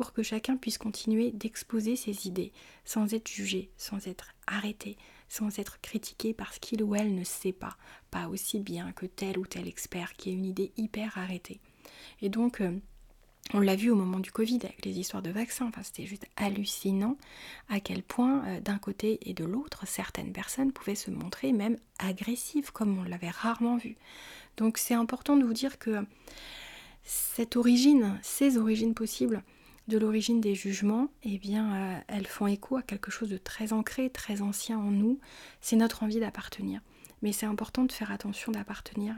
pour 0.00 0.14
que 0.14 0.22
chacun 0.22 0.56
puisse 0.56 0.78
continuer 0.78 1.30
d'exposer 1.30 1.94
ses 1.94 2.26
idées 2.26 2.54
sans 2.86 3.12
être 3.12 3.28
jugé, 3.28 3.68
sans 3.76 4.06
être 4.06 4.32
arrêté, 4.46 4.96
sans 5.28 5.58
être 5.58 5.78
critiqué 5.82 6.32
parce 6.32 6.58
qu'il 6.58 6.82
ou 6.82 6.94
elle 6.94 7.14
ne 7.14 7.22
sait 7.22 7.52
pas, 7.52 7.76
pas 8.10 8.26
aussi 8.28 8.60
bien 8.60 8.92
que 8.92 9.04
tel 9.04 9.36
ou 9.36 9.44
tel 9.44 9.68
expert 9.68 10.14
qui 10.14 10.30
a 10.30 10.32
une 10.32 10.46
idée 10.46 10.72
hyper 10.78 11.18
arrêtée. 11.18 11.60
Et 12.22 12.30
donc, 12.30 12.62
euh, 12.62 12.78
On 13.52 13.60
l'a 13.60 13.76
vu 13.76 13.90
au 13.90 13.94
moment 13.94 14.20
du 14.20 14.32
Covid 14.32 14.60
avec 14.62 14.86
les 14.86 14.98
histoires 14.98 15.22
de 15.22 15.30
vaccins. 15.30 15.66
Enfin, 15.66 15.82
c'était 15.82 16.06
juste 16.06 16.26
hallucinant 16.36 17.18
à 17.68 17.78
quel 17.80 18.02
point, 18.02 18.42
euh, 18.46 18.60
d'un 18.60 18.78
côté 18.78 19.18
et 19.28 19.34
de 19.34 19.44
l'autre, 19.44 19.86
certaines 19.86 20.32
personnes 20.32 20.72
pouvaient 20.72 20.94
se 20.94 21.10
montrer 21.10 21.52
même 21.52 21.76
agressives, 21.98 22.72
comme 22.72 22.98
on 22.98 23.02
l'avait 23.02 23.28
rarement 23.28 23.76
vu. 23.76 23.96
Donc, 24.56 24.78
c'est 24.78 24.94
important 24.94 25.36
de 25.36 25.44
vous 25.44 25.52
dire 25.52 25.78
que 25.78 26.06
cette 27.02 27.56
origine, 27.56 28.18
ces 28.22 28.56
origines 28.56 28.94
possibles 28.94 29.42
de 29.90 29.98
l'origine 29.98 30.40
des 30.40 30.54
jugements, 30.54 31.08
eh 31.24 31.36
bien, 31.38 31.74
euh, 31.74 32.00
elles 32.08 32.26
font 32.26 32.46
écho 32.46 32.76
à 32.76 32.82
quelque 32.82 33.10
chose 33.10 33.28
de 33.28 33.36
très 33.36 33.74
ancré, 33.74 34.08
très 34.08 34.40
ancien 34.40 34.78
en 34.78 34.90
nous. 34.90 35.18
C'est 35.60 35.76
notre 35.76 36.02
envie 36.02 36.20
d'appartenir. 36.20 36.80
Mais 37.20 37.32
c'est 37.32 37.46
important 37.46 37.84
de 37.84 37.92
faire 37.92 38.12
attention 38.12 38.52
d'appartenir 38.52 39.14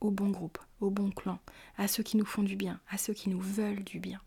au 0.00 0.10
bon 0.10 0.28
groupe, 0.28 0.58
au 0.80 0.90
bon 0.90 1.10
clan, 1.10 1.38
à 1.78 1.88
ceux 1.88 2.02
qui 2.02 2.16
nous 2.16 2.24
font 2.26 2.42
du 2.42 2.56
bien, 2.56 2.80
à 2.90 2.98
ceux 2.98 3.14
qui 3.14 3.30
nous 3.30 3.40
veulent 3.40 3.84
du 3.84 4.00
bien. 4.00 4.20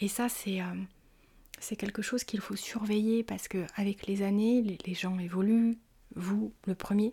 Et 0.00 0.08
ça, 0.08 0.28
c'est 0.28 0.60
euh, 0.60 1.76
quelque 1.76 2.02
chose 2.02 2.24
qu'il 2.24 2.40
faut 2.40 2.56
surveiller 2.56 3.22
parce 3.22 3.48
que 3.48 3.66
avec 3.76 4.06
les 4.06 4.22
années, 4.22 4.62
les, 4.62 4.94
gens 4.94 5.18
évoluent, 5.18 5.78
vous 6.16 6.52
le 6.66 6.74
premier, 6.74 7.12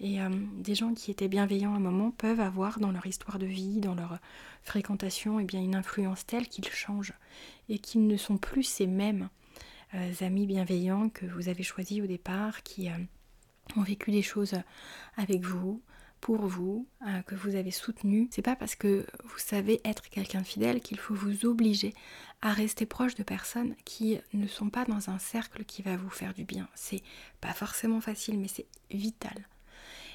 et 0.00 0.20
euh, 0.20 0.28
des 0.58 0.74
gens 0.74 0.94
qui 0.94 1.10
étaient 1.10 1.28
bienveillants 1.28 1.74
à 1.74 1.76
un 1.76 1.80
moment 1.80 2.10
peuvent 2.10 2.40
avoir 2.40 2.78
dans 2.80 2.90
leur 2.90 3.06
histoire 3.06 3.38
de 3.38 3.46
vie, 3.46 3.80
dans 3.80 3.94
leur 3.94 4.18
fréquentation, 4.62 5.40
eh 5.40 5.44
bien, 5.44 5.60
une 5.60 5.74
influence 5.74 6.26
telle 6.26 6.48
qu'ils 6.48 6.68
changent 6.68 7.14
et 7.68 7.78
qu'ils 7.78 8.06
ne 8.06 8.16
sont 8.16 8.38
plus 8.38 8.64
ces 8.64 8.86
mêmes 8.86 9.28
euh, 9.94 10.12
amis 10.20 10.46
bienveillants 10.46 11.08
que 11.08 11.26
vous 11.26 11.48
avez 11.48 11.62
choisis 11.62 12.02
au 12.02 12.06
départ, 12.06 12.62
qui 12.62 12.88
ont 13.76 13.82
vécu 13.82 14.10
des 14.10 14.22
choses 14.22 14.54
avec 15.16 15.42
vous, 15.42 15.82
pour 16.22 16.46
vous, 16.46 16.86
euh, 17.06 17.20
que 17.22 17.34
vous 17.34 17.56
avez 17.56 17.72
soutenu. 17.72 18.28
C'est 18.30 18.42
pas 18.42 18.56
parce 18.56 18.76
que 18.76 19.04
vous 19.24 19.38
savez 19.38 19.80
être 19.84 20.08
quelqu'un 20.08 20.40
de 20.40 20.46
fidèle 20.46 20.80
qu'il 20.80 20.98
faut 20.98 21.14
vous 21.14 21.44
obliger 21.44 21.92
à 22.40 22.52
rester 22.52 22.86
proche 22.86 23.16
de 23.16 23.24
personnes 23.24 23.74
qui 23.84 24.18
ne 24.32 24.46
sont 24.46 24.70
pas 24.70 24.84
dans 24.84 25.10
un 25.10 25.18
cercle 25.18 25.64
qui 25.64 25.82
va 25.82 25.96
vous 25.96 26.10
faire 26.10 26.32
du 26.32 26.44
bien. 26.44 26.68
C'est 26.74 27.02
pas 27.40 27.52
forcément 27.52 28.00
facile, 28.00 28.38
mais 28.38 28.48
c'est 28.48 28.66
vital. 28.90 29.48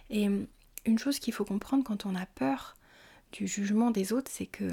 Et 0.09 0.27
euh, 0.27 0.45
une 0.85 0.99
chose 0.99 1.19
qu'il 1.19 1.33
faut 1.33 1.45
comprendre 1.45 1.83
quand 1.83 2.05
on 2.05 2.15
a 2.15 2.25
peur 2.25 2.75
du 3.31 3.47
jugement 3.47 3.91
des 3.91 4.13
autres, 4.13 4.31
c'est 4.33 4.45
que 4.45 4.69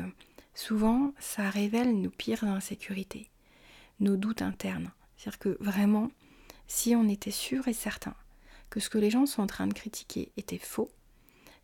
souvent 0.55 1.13
ça 1.19 1.51
révèle 1.51 2.01
nos 2.01 2.11
pires 2.11 2.45
insécurités, 2.45 3.31
nos 4.01 4.17
doutes 4.17 4.43
internes. 4.43 4.93
C'est-à-dire 5.17 5.39
que 5.39 5.57
vraiment, 5.61 6.11
si 6.67 6.95
on 6.95 7.09
était 7.09 7.31
sûr 7.31 7.69
et 7.69 7.73
certain 7.73 8.15
que 8.71 8.81
ce 8.81 8.91
que 8.91 8.99
les 8.99 9.11
gens 9.11 9.27
sont 9.27 9.43
en 9.43 9.47
train 9.47 9.67
de 9.67 9.75
critiquer 9.75 10.33
était 10.37 10.59
faux, 10.59 10.91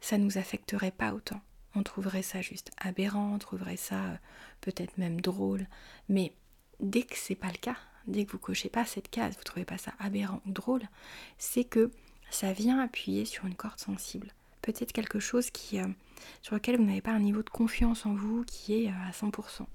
ça 0.01 0.19
nous 0.19 0.39
affecterait 0.39 0.91
pas 0.91 1.13
autant. 1.13 1.41
On 1.75 1.83
trouverait 1.83 2.23
ça 2.23 2.41
juste 2.41 2.71
aberrant, 2.79 3.35
on 3.35 3.39
trouverait 3.39 3.77
ça 3.77 4.05
euh, 4.05 4.17
peut-être 4.61 4.99
même 4.99 5.21
drôle. 5.21 5.67
Mais 6.09 6.35
dès 6.81 7.03
que 7.03 7.17
c'est 7.17 7.35
pas 7.35 7.49
le 7.49 7.59
cas, 7.59 7.77
dès 8.07 8.25
que 8.25 8.33
vous 8.33 8.39
cochez 8.39 8.69
pas 8.69 8.85
cette 8.85 9.09
case, 9.11 9.37
vous 9.37 9.45
trouvez 9.45 9.65
pas 9.65 9.79
ça 9.79 9.93
aberrant 9.99 10.41
ou 10.47 10.51
drôle, 10.51 10.83
c'est 11.39 11.65
que 11.65 11.91
ça 12.31 12.53
vient 12.53 12.81
appuyer 12.81 13.25
sur 13.25 13.47
une 13.47 13.55
corde 13.55 13.79
sensible. 13.79 14.33
Peut-être 14.63 14.93
quelque 14.93 15.21
chose 15.21 15.51
qui, 15.51 15.79
euh, 15.79 15.87
sur 16.43 16.55
lequel 16.55 16.77
vous 16.77 16.85
n'avez 16.85 17.01
pas 17.01 17.13
un 17.13 17.21
niveau 17.21 17.43
de 17.43 17.51
confiance 17.51 18.07
en 18.07 18.15
vous 18.15 18.45
qui 18.45 18.85
est 18.85 18.89
euh, 18.89 19.09
à 19.09 19.13
100% 19.13 19.67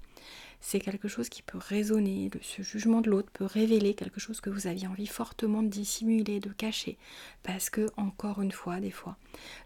c'est 0.60 0.80
quelque 0.80 1.06
chose 1.06 1.28
qui 1.28 1.42
peut 1.42 1.58
résonner, 1.58 2.30
ce 2.42 2.62
jugement 2.62 3.00
de 3.00 3.10
l'autre 3.10 3.30
peut 3.32 3.44
révéler 3.44 3.94
quelque 3.94 4.18
chose 4.18 4.40
que 4.40 4.50
vous 4.50 4.66
aviez 4.66 4.88
envie 4.88 5.06
fortement 5.06 5.62
de 5.62 5.68
dissimuler, 5.68 6.40
de 6.40 6.50
cacher, 6.50 6.98
parce 7.42 7.70
que, 7.70 7.88
encore 7.96 8.42
une 8.42 8.52
fois, 8.52 8.80
des 8.80 8.90
fois, 8.90 9.16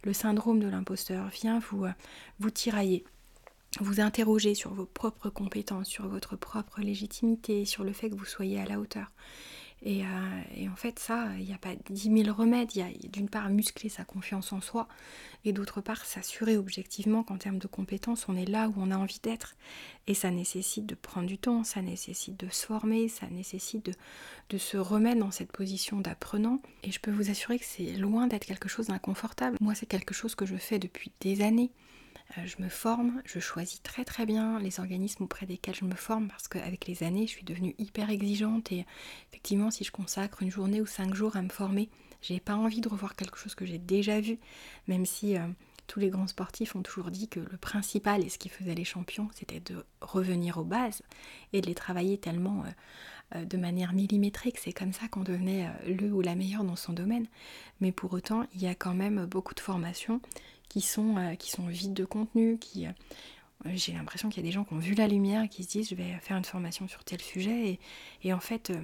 le 0.04 0.12
syndrome 0.12 0.60
de 0.60 0.68
l'imposteur 0.68 1.28
vient 1.28 1.58
vous, 1.58 1.86
euh, 1.86 1.92
vous 2.38 2.50
tirailler 2.50 3.04
vous 3.78 4.00
interroger 4.00 4.56
sur 4.56 4.74
vos 4.74 4.84
propres 4.84 5.30
compétences, 5.30 5.86
sur 5.86 6.08
votre 6.08 6.34
propre 6.34 6.80
légitimité, 6.80 7.64
sur 7.64 7.84
le 7.84 7.92
fait 7.92 8.10
que 8.10 8.16
vous 8.16 8.24
soyez 8.24 8.60
à 8.60 8.64
la 8.64 8.80
hauteur. 8.80 9.12
Et, 9.82 10.04
euh, 10.04 10.68
en 10.70 10.76
fait, 10.76 10.98
ça, 10.98 11.28
il 11.38 11.46
n'y 11.46 11.54
a 11.54 11.58
pas 11.58 11.74
dix 11.88 12.10
mille 12.10 12.30
remèdes. 12.30 12.74
Il 12.74 12.80
y 12.80 12.82
a 12.82 13.08
d'une 13.08 13.28
part 13.28 13.48
muscler 13.48 13.88
sa 13.88 14.04
confiance 14.04 14.52
en 14.52 14.60
soi, 14.60 14.88
et 15.44 15.52
d'autre 15.52 15.80
part 15.80 16.04
s'assurer 16.04 16.56
objectivement 16.56 17.22
qu'en 17.22 17.38
termes 17.38 17.58
de 17.58 17.66
compétences, 17.66 18.28
on 18.28 18.36
est 18.36 18.48
là 18.48 18.68
où 18.68 18.74
on 18.76 18.90
a 18.90 18.96
envie 18.96 19.20
d'être. 19.22 19.56
Et 20.06 20.14
ça 20.14 20.30
nécessite 20.30 20.86
de 20.86 20.94
prendre 20.94 21.26
du 21.26 21.38
temps, 21.38 21.64
ça 21.64 21.82
nécessite 21.82 22.38
de 22.38 22.48
se 22.50 22.66
former, 22.66 23.08
ça 23.08 23.26
nécessite 23.28 23.90
de 24.50 24.58
se 24.58 24.76
remettre 24.76 25.20
dans 25.20 25.30
cette 25.30 25.52
position 25.52 26.00
d'apprenant. 26.00 26.60
Et 26.82 26.90
je 26.90 27.00
peux 27.00 27.10
vous 27.10 27.30
assurer 27.30 27.58
que 27.58 27.64
c'est 27.64 27.92
loin 27.96 28.26
d'être 28.26 28.44
quelque 28.44 28.68
chose 28.68 28.88
d'inconfortable. 28.88 29.56
Moi, 29.60 29.74
c'est 29.74 29.86
quelque 29.86 30.14
chose 30.14 30.34
que 30.34 30.46
je 30.46 30.56
fais 30.56 30.78
depuis 30.78 31.12
des 31.20 31.42
années. 31.42 31.70
Euh, 32.38 32.46
je 32.46 32.62
me 32.62 32.68
forme, 32.68 33.22
je 33.24 33.40
choisis 33.40 33.82
très 33.82 34.04
très 34.04 34.24
bien 34.24 34.58
les 34.60 34.78
organismes 34.78 35.24
auprès 35.24 35.46
desquels 35.46 35.74
je 35.74 35.84
me 35.84 35.94
forme 35.94 36.28
parce 36.28 36.48
qu'avec 36.48 36.86
les 36.86 37.02
années, 37.02 37.26
je 37.26 37.32
suis 37.32 37.44
devenue 37.44 37.74
hyper 37.78 38.10
exigeante 38.10 38.70
et 38.72 38.86
effectivement, 39.28 39.70
si 39.70 39.84
je 39.84 39.90
consacre 39.90 40.42
une 40.42 40.50
journée 40.50 40.80
ou 40.80 40.86
cinq 40.86 41.14
jours 41.14 41.36
à 41.36 41.42
me 41.42 41.48
former, 41.48 41.88
j'ai 42.22 42.38
pas 42.38 42.54
envie 42.54 42.80
de 42.80 42.88
revoir 42.88 43.16
quelque 43.16 43.38
chose 43.38 43.54
que 43.54 43.66
j'ai 43.66 43.78
déjà 43.78 44.20
vu, 44.20 44.38
même 44.86 45.06
si 45.06 45.36
euh, 45.36 45.46
tous 45.86 45.98
les 45.98 46.10
grands 46.10 46.28
sportifs 46.28 46.76
ont 46.76 46.82
toujours 46.82 47.10
dit 47.10 47.26
que 47.26 47.40
le 47.40 47.56
principal 47.56 48.24
et 48.24 48.28
ce 48.28 48.38
qui 48.38 48.48
faisait 48.48 48.74
les 48.74 48.84
champions, 48.84 49.28
c'était 49.34 49.60
de 49.60 49.84
revenir 50.00 50.58
aux 50.58 50.64
bases 50.64 51.02
et 51.52 51.60
de 51.60 51.66
les 51.66 51.74
travailler 51.74 52.18
tellement 52.18 52.62
euh, 53.34 53.44
de 53.44 53.56
manière 53.56 53.92
millimétrique. 53.92 54.58
C'est 54.58 54.72
comme 54.72 54.92
ça 54.92 55.08
qu'on 55.08 55.22
devenait 55.22 55.68
le 55.86 56.12
ou 56.12 56.20
la 56.20 56.36
meilleure 56.36 56.64
dans 56.64 56.76
son 56.76 56.92
domaine. 56.92 57.26
Mais 57.80 57.90
pour 57.90 58.12
autant, 58.12 58.44
il 58.54 58.62
y 58.62 58.66
a 58.66 58.74
quand 58.74 58.94
même 58.94 59.24
beaucoup 59.26 59.54
de 59.54 59.60
formations 59.60 60.20
qui 60.70 60.80
sont, 60.80 61.18
euh, 61.18 61.34
qui 61.34 61.50
sont 61.50 61.66
vides 61.66 61.92
de 61.92 62.06
contenu, 62.06 62.56
qui... 62.58 62.86
Euh, 62.86 62.92
j'ai 63.66 63.92
l'impression 63.92 64.30
qu'il 64.30 64.42
y 64.42 64.46
a 64.46 64.48
des 64.48 64.52
gens 64.52 64.64
qui 64.64 64.72
ont 64.72 64.78
vu 64.78 64.94
la 64.94 65.06
lumière, 65.06 65.46
qui 65.50 65.64
se 65.64 65.68
disent 65.68 65.90
je 65.90 65.94
vais 65.94 66.16
faire 66.22 66.38
une 66.38 66.44
formation 66.44 66.88
sur 66.88 67.04
tel 67.04 67.20
sujet, 67.20 67.78
et, 68.22 68.32
en 68.32 68.40
fait, 68.40 68.70
euh, 68.70 68.80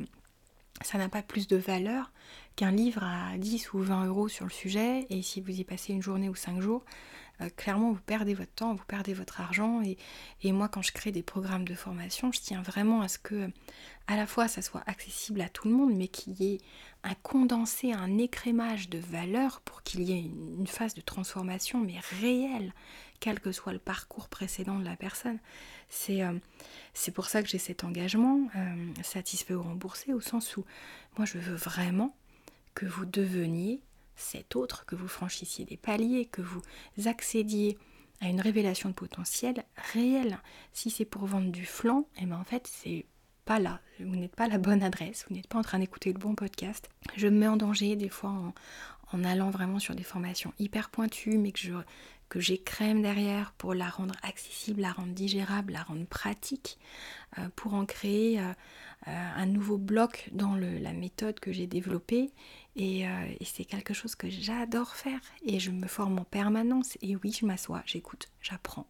ça 0.83 0.99
n'a 0.99 1.09
pas 1.09 1.23
plus 1.23 1.47
de 1.47 1.57
valeur 1.57 2.13
qu'un 2.57 2.73
livre 2.73 3.03
à 3.03 3.39
10 3.39 3.73
ou 3.73 3.79
20 3.79 4.05
euros 4.05 4.29
sur 4.29 4.45
le 4.45 4.51
sujet, 4.51 5.07
et 5.09 5.23
si 5.23 5.41
vous 5.41 5.59
y 5.59 5.65
passez 5.65 5.95
une 5.95 6.03
journée 6.03 6.29
ou 6.29 6.35
5 6.35 6.61
jours, 6.61 6.85
clairement 7.57 7.93
vous 7.93 8.01
perdez 8.07 8.35
votre 8.35 8.53
temps, 8.53 8.75
vous 8.75 8.85
perdez 8.87 9.15
votre 9.15 9.41
argent, 9.41 9.83
et, 9.83 10.53
moi 10.53 10.69
quand 10.69 10.83
je 10.83 10.93
crée 10.93 11.13
des 11.13 11.23
programmes 11.23 11.67
de 11.67 11.75
formation, 11.75 12.33
je 12.33 12.41
tiens 12.41 12.63
vraiment 12.63 13.03
à 13.03 13.09
ce 13.09 13.19
que 13.19 13.51
à 14.07 14.17
la 14.17 14.27
fois 14.27 14.49
ça 14.49 14.63
soit 14.63 14.83
accessible 14.87 15.41
à 15.41 15.49
tout 15.49 15.69
le 15.69 15.75
monde, 15.75 15.95
mais 15.95 16.09
qu'il 16.09 16.35
y 16.35 16.55
ait 16.55 16.59
un 17.03 17.15
condensé, 17.23 17.93
un 17.93 18.19
écrémage 18.19 18.89
de 18.89 18.99
valeur 18.99 19.61
pour 19.61 19.83
qu'il 19.83 20.03
y 20.03 20.13
ait 20.13 20.21
une 20.21 20.67
phase 20.67 20.95
de 20.95 21.01
transformation, 21.01 21.81
mais 21.81 21.99
réelle, 22.21 22.73
quel 23.21 23.41
que 23.41 23.53
soit 23.53 23.73
le 23.73 23.79
parcours 23.79 24.29
précédent 24.29 24.79
de 24.79 24.85
la 24.85 24.97
personne. 24.97 25.39
C'est 25.89 26.23
euh, 26.23 26.33
pour 27.15 27.27
ça 27.27 27.43
que 27.43 27.49
j'ai 27.49 27.59
cet 27.59 27.85
engagement, 27.85 28.49
euh, 28.57 28.93
satisfait 29.03 29.55
ou 29.55 29.63
remboursé, 29.63 30.13
au 30.13 30.21
sens 30.21 30.57
où 30.57 30.65
moi 31.17 31.27
je 31.27 31.39
veux 31.39 31.57
vraiment 31.57 32.15
que 32.75 32.87
vous 32.87 33.07
deveniez 33.07 33.81
cet 34.17 34.57
autre, 34.57 34.85
que 34.87 34.97
vous 34.97 35.09
franchissiez 35.09 35.65
des 35.65 35.77
paliers, 35.77 36.27
que 36.27 36.43
vous 36.43 36.63
accédiez 37.07 37.79
à 38.21 38.29
une 38.29 38.41
révélation 38.41 38.89
de 38.89 38.95
potentiel 38.95 39.65
réel. 39.93 40.39
Si 40.73 40.91
c'est 40.91 41.05
pour 41.05 41.27
vendre 41.27 41.53
du 41.53 41.67
flanc, 41.67 42.09
et 42.17 42.21
eh 42.23 42.27
ben 42.27 42.39
en 42.39 42.45
fait 42.45 42.67
c'est 42.67 43.07
pas 43.45 43.59
là, 43.61 43.81
vous 44.01 44.17
n'êtes 44.17 44.35
pas 44.35 44.49
la 44.49 44.59
bonne 44.59 44.83
adresse, 44.83 45.25
vous 45.29 45.35
n'êtes 45.35 45.47
pas 45.47 45.59
en 45.59 45.63
train 45.63 45.79
d'écouter 45.79 46.13
le 46.13 46.19
bon 46.19 46.35
podcast. 46.35 46.89
Je 47.17 47.29
me 47.29 47.39
mets 47.39 47.49
en 47.49 47.57
danger 47.57 47.95
des 47.95 48.09
fois 48.09 48.53
en, 49.13 49.25
allant 49.25 49.51
vraiment 49.51 49.79
sur 49.79 49.95
des 49.95 50.03
formations 50.03 50.53
hyper 50.59 50.91
pointues, 50.91 51.39
mais 51.39 51.53
que 51.53 51.61
je 51.61 51.73
que 52.29 52.41
j'écrème 52.41 53.03
derrière 53.03 53.53
pour 53.53 53.75
la 53.75 53.89
rendre 53.89 54.15
accessible, 54.23 54.81
la 54.81 54.93
rendre 54.93 55.13
digérable, 55.13 55.73
la 55.73 55.83
rendre 55.83 56.07
pratique, 56.07 56.79
euh, 57.39 57.49
pour 57.55 57.75
en 57.75 57.87
créer 57.87 58.41
euh, 58.41 58.53
euh, 59.09 59.31
un 59.37 59.47
nouveau 59.47 59.79
bloc 59.79 60.29
dans 60.33 60.55
la 60.57 60.93
méthode 60.93 61.39
que 61.41 61.53
j'ai 61.53 61.67
développée. 61.67 62.31
Et, 62.75 63.01
et 63.05 63.45
c'est 63.45 63.65
quelque 63.65 63.95
chose 63.95 64.15
que 64.15 64.29
j'adore 64.29 64.97
faire. 64.97 65.21
Et 65.47 65.61
je 65.61 65.71
me 65.71 65.87
forme 65.87 66.19
en 66.19 66.25
permanence. 66.25 66.99
Et 67.01 67.17
oui, 67.17 67.33
je 67.33 67.47
m'assois, 67.47 67.83
j'écoute, 67.87 68.29
j'apprends. 68.43 68.87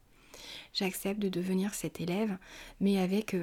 J'accepte 0.73 1.21
de 1.21 1.29
devenir 1.29 1.73
cet 1.73 2.01
élève, 2.01 2.37
mais 2.81 2.99
avec 2.99 3.37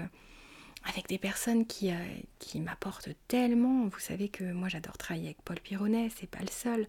avec 0.85 1.07
des 1.07 1.17
personnes 1.17 1.65
qui, 1.65 1.91
euh, 1.91 1.97
qui 2.39 2.59
m'apportent 2.59 3.09
tellement. 3.27 3.87
Vous 3.87 3.99
savez 3.99 4.29
que 4.29 4.43
moi 4.43 4.67
j'adore 4.67 4.97
travailler 4.97 5.27
avec 5.27 5.41
Paul 5.43 5.59
Pironnet, 5.59 6.09
c'est 6.15 6.29
pas 6.29 6.41
le 6.41 6.51
seul. 6.51 6.81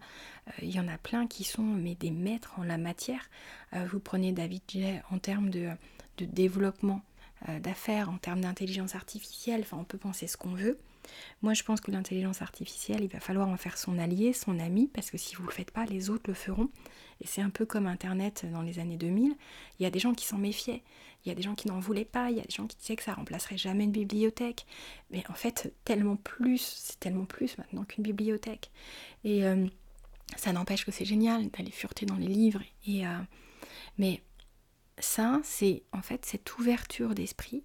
Euh, 0.47 0.51
il 0.61 0.69
y 0.69 0.79
en 0.79 0.87
a 0.87 0.97
plein 0.97 1.27
qui 1.27 1.43
sont 1.43 1.63
mais 1.63 1.95
des 1.95 2.11
maîtres 2.11 2.53
en 2.57 2.63
la 2.63 2.77
matière. 2.77 3.29
Euh, 3.73 3.85
vous 3.91 3.99
prenez 3.99 4.31
David 4.31 4.61
Jay 4.67 5.01
en 5.11 5.17
termes 5.17 5.49
de, 5.49 5.69
de 6.17 6.25
développement 6.25 7.01
d'affaires, 7.59 8.09
en 8.09 8.17
termes 8.17 8.41
d'intelligence 8.41 8.95
artificielle, 8.95 9.61
enfin 9.61 9.77
on 9.77 9.83
peut 9.83 9.99
penser 9.99 10.25
ce 10.25 10.35
qu'on 10.35 10.55
veut. 10.55 10.79
Moi, 11.41 11.53
je 11.53 11.63
pense 11.63 11.81
que 11.81 11.91
l'intelligence 11.91 12.41
artificielle, 12.41 13.03
il 13.03 13.09
va 13.09 13.19
falloir 13.19 13.47
en 13.47 13.57
faire 13.57 13.77
son 13.77 13.99
allié, 13.99 14.33
son 14.33 14.59
ami, 14.59 14.89
parce 14.91 15.11
que 15.11 15.17
si 15.17 15.35
vous 15.35 15.43
le 15.43 15.51
faites 15.51 15.71
pas, 15.71 15.85
les 15.85 16.09
autres 16.09 16.23
le 16.27 16.33
feront. 16.33 16.69
Et 17.21 17.27
c'est 17.27 17.41
un 17.41 17.49
peu 17.49 17.65
comme 17.65 17.87
Internet 17.87 18.45
dans 18.51 18.61
les 18.61 18.79
années 18.79 18.97
2000. 18.97 19.35
Il 19.79 19.83
y 19.83 19.85
a 19.85 19.91
des 19.91 19.99
gens 19.99 20.13
qui 20.13 20.25
s'en 20.25 20.37
méfiaient, 20.37 20.83
il 21.25 21.29
y 21.29 21.31
a 21.31 21.35
des 21.35 21.41
gens 21.41 21.55
qui 21.55 21.67
n'en 21.67 21.79
voulaient 21.79 22.05
pas, 22.05 22.29
il 22.29 22.37
y 22.37 22.39
a 22.39 22.43
des 22.43 22.53
gens 22.53 22.67
qui 22.67 22.77
disaient 22.77 22.95
que 22.95 23.03
ça 23.03 23.13
remplacerait 23.13 23.57
jamais 23.57 23.85
une 23.85 23.91
bibliothèque. 23.91 24.65
Mais 25.09 25.23
en 25.29 25.33
fait, 25.33 25.73
tellement 25.83 26.17
plus, 26.17 26.61
c'est 26.61 26.99
tellement 26.99 27.25
plus 27.25 27.57
maintenant 27.57 27.83
qu'une 27.83 28.03
bibliothèque. 28.03 28.69
Et 29.23 29.45
euh, 29.45 29.65
ça 30.37 30.53
n'empêche 30.53 30.85
que 30.85 30.91
c'est 30.91 31.05
génial 31.05 31.49
d'aller 31.49 31.71
fureter 31.71 32.05
dans 32.05 32.15
les 32.15 32.27
livres. 32.27 32.61
Et, 32.85 33.07
euh, 33.07 33.17
mais 33.97 34.21
ça, 34.99 35.41
c'est 35.43 35.83
en 35.91 36.01
fait 36.01 36.25
cette 36.25 36.57
ouverture 36.57 37.15
d'esprit 37.15 37.63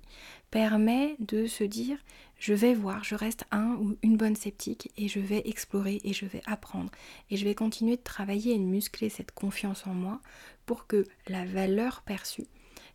permet 0.51 1.17
de 1.21 1.47
se 1.47 1.63
dire 1.63 1.99
je 2.39 2.55
vais 2.55 2.75
voir, 2.75 3.05
je 3.05 3.15
reste 3.15 3.45
un 3.51 3.75
ou 3.75 3.97
une 4.03 4.17
bonne 4.17 4.35
sceptique 4.35 4.91
et 4.97 5.07
je 5.07 5.21
vais 5.21 5.43
explorer 5.45 6.01
et 6.03 6.13
je 6.13 6.27
vais 6.27 6.43
apprendre 6.47 6.91
et 7.31 7.37
je 7.37 7.45
vais 7.45 7.55
continuer 7.55 7.97
de 7.97 8.03
travailler 8.03 8.55
et 8.55 8.59
de 8.59 8.65
muscler 8.65 9.11
cette 9.11 9.33
confiance 9.33 9.87
en 9.87 9.95
moi 9.95 10.21
pour 10.67 10.87
que 10.87 11.07
la 11.29 11.45
valeur 11.45 12.03
perçue 12.03 12.49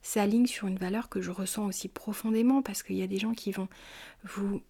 s'aligne 0.05 0.45
sur 0.45 0.67
une 0.67 0.77
valeur 0.77 1.09
que 1.09 1.19
je 1.19 1.31
ressens 1.31 1.65
aussi 1.65 1.87
profondément 1.87 2.61
parce 2.61 2.83
qu'il 2.83 2.95
y 2.95 3.01
a 3.01 3.07
des 3.07 3.17
gens 3.17 3.33
qui 3.33 3.51
vont 3.51 3.67
vous 4.23 4.61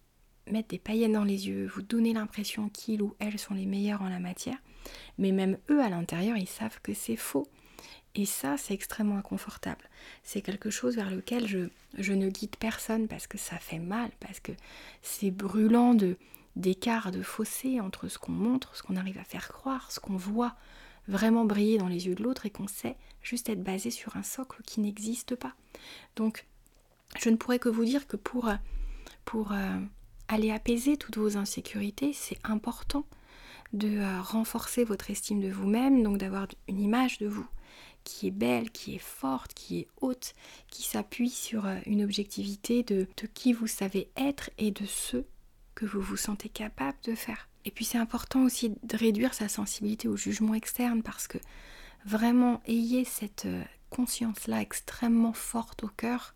mettre 0.50 0.68
des 0.68 0.78
paillettes 0.78 1.12
dans 1.12 1.24
les 1.24 1.48
yeux, 1.48 1.66
vous 1.66 1.82
donner 1.82 2.14
l'impression 2.14 2.70
qu'ils 2.70 3.02
ou 3.02 3.14
elles 3.18 3.38
sont 3.38 3.52
les 3.52 3.66
meilleurs 3.66 4.00
en 4.00 4.08
la 4.08 4.18
matière, 4.18 4.56
mais 5.18 5.32
même 5.32 5.58
eux 5.70 5.82
à 5.82 5.90
l'intérieur, 5.90 6.38
ils 6.38 6.48
savent 6.48 6.80
que 6.82 6.94
c'est 6.94 7.16
faux. 7.16 7.46
Et 8.14 8.24
ça, 8.24 8.56
c'est 8.56 8.72
extrêmement 8.72 9.18
inconfortable. 9.18 9.90
C'est 10.22 10.40
quelque 10.40 10.70
chose 10.70 10.96
vers 10.96 11.10
lequel 11.10 11.46
je, 11.46 12.12
ne 12.12 12.30
guide 12.30 12.56
personne 12.56 13.06
parce 13.06 13.26
que 13.26 13.36
ça 13.36 13.58
fait 13.58 13.78
mal, 13.78 14.10
parce 14.20 14.40
que 14.40 14.52
c'est 15.02 15.30
brûlant 15.30 15.94
de 15.94 16.16
d'écart, 16.54 17.12
de 17.12 17.20
fossé 17.20 17.80
entre 17.80 18.08
ce 18.08 18.18
qu'on 18.18 18.32
montre, 18.32 18.74
ce 18.74 18.82
qu'on 18.82 18.96
arrive 18.96 19.18
à 19.18 19.24
faire 19.24 19.48
croire, 19.48 19.92
ce 19.92 20.00
qu'on 20.00 20.16
voit 20.16 20.56
vraiment 21.08 21.44
briller 21.44 21.78
dans 21.78 21.88
les 21.88 22.06
yeux 22.06 22.14
de 22.14 22.22
l'autre 22.22 22.46
et 22.46 22.50
qu'on 22.50 22.68
sait 22.68 22.96
juste 23.22 23.48
être 23.48 23.62
basé 23.62 23.90
sur 23.90 24.16
un 24.16 24.22
socle 24.22 24.62
qui 24.64 24.80
n'existe 24.80 25.34
pas. 25.34 25.54
Donc, 26.16 26.46
je 27.18 27.30
ne 27.30 27.36
pourrais 27.36 27.58
que 27.58 27.68
vous 27.68 27.84
dire 27.84 28.06
que 28.06 28.16
pour, 28.16 28.48
euh, 28.48 29.78
aller 30.28 30.50
apaiser 30.50 30.96
toutes 30.96 31.18
vos 31.18 31.36
insécurités, 31.36 32.12
c'est 32.12 32.38
important 32.44 33.06
de 33.72 33.98
euh, 33.98 34.20
renforcer 34.22 34.84
votre 34.84 35.10
estime 35.10 35.40
de 35.40 35.50
vous-même, 35.50 36.02
donc 36.02 36.18
d'avoir 36.18 36.46
une 36.68 36.80
image 36.80 37.18
de 37.18 37.26
vous 37.26 37.46
qui 38.04 38.28
est 38.28 38.32
belle, 38.32 38.70
qui 38.70 38.94
est 38.94 39.00
forte, 39.00 39.52
qui 39.52 39.80
est 39.80 39.88
haute, 40.00 40.34
qui 40.70 40.84
s'appuie 40.84 41.28
sur 41.28 41.66
euh, 41.66 41.76
une 41.86 42.04
objectivité 42.04 42.84
de, 42.84 43.08
de 43.16 43.26
qui 43.26 43.52
vous 43.52 43.66
savez 43.66 44.10
être 44.16 44.50
et 44.58 44.70
de 44.70 44.86
ce 44.86 45.24
que 45.74 45.84
vous 45.84 46.00
vous 46.00 46.16
sentez 46.16 46.48
capable 46.48 46.98
de 47.04 47.14
faire. 47.14 47.48
Et 47.66 47.72
puis 47.72 47.84
c'est 47.84 47.98
important 47.98 48.44
aussi 48.44 48.70
de 48.84 48.96
réduire 48.96 49.34
sa 49.34 49.48
sensibilité 49.48 50.06
au 50.06 50.16
jugement 50.16 50.54
externe 50.54 51.02
parce 51.02 51.26
que 51.26 51.38
vraiment 52.04 52.62
ayez 52.66 53.04
cette 53.04 53.46
euh, 53.46 53.64
conscience-là 53.90 54.62
extrêmement 54.62 55.32
forte 55.32 55.82
au 55.82 55.88
cœur, 55.88 56.34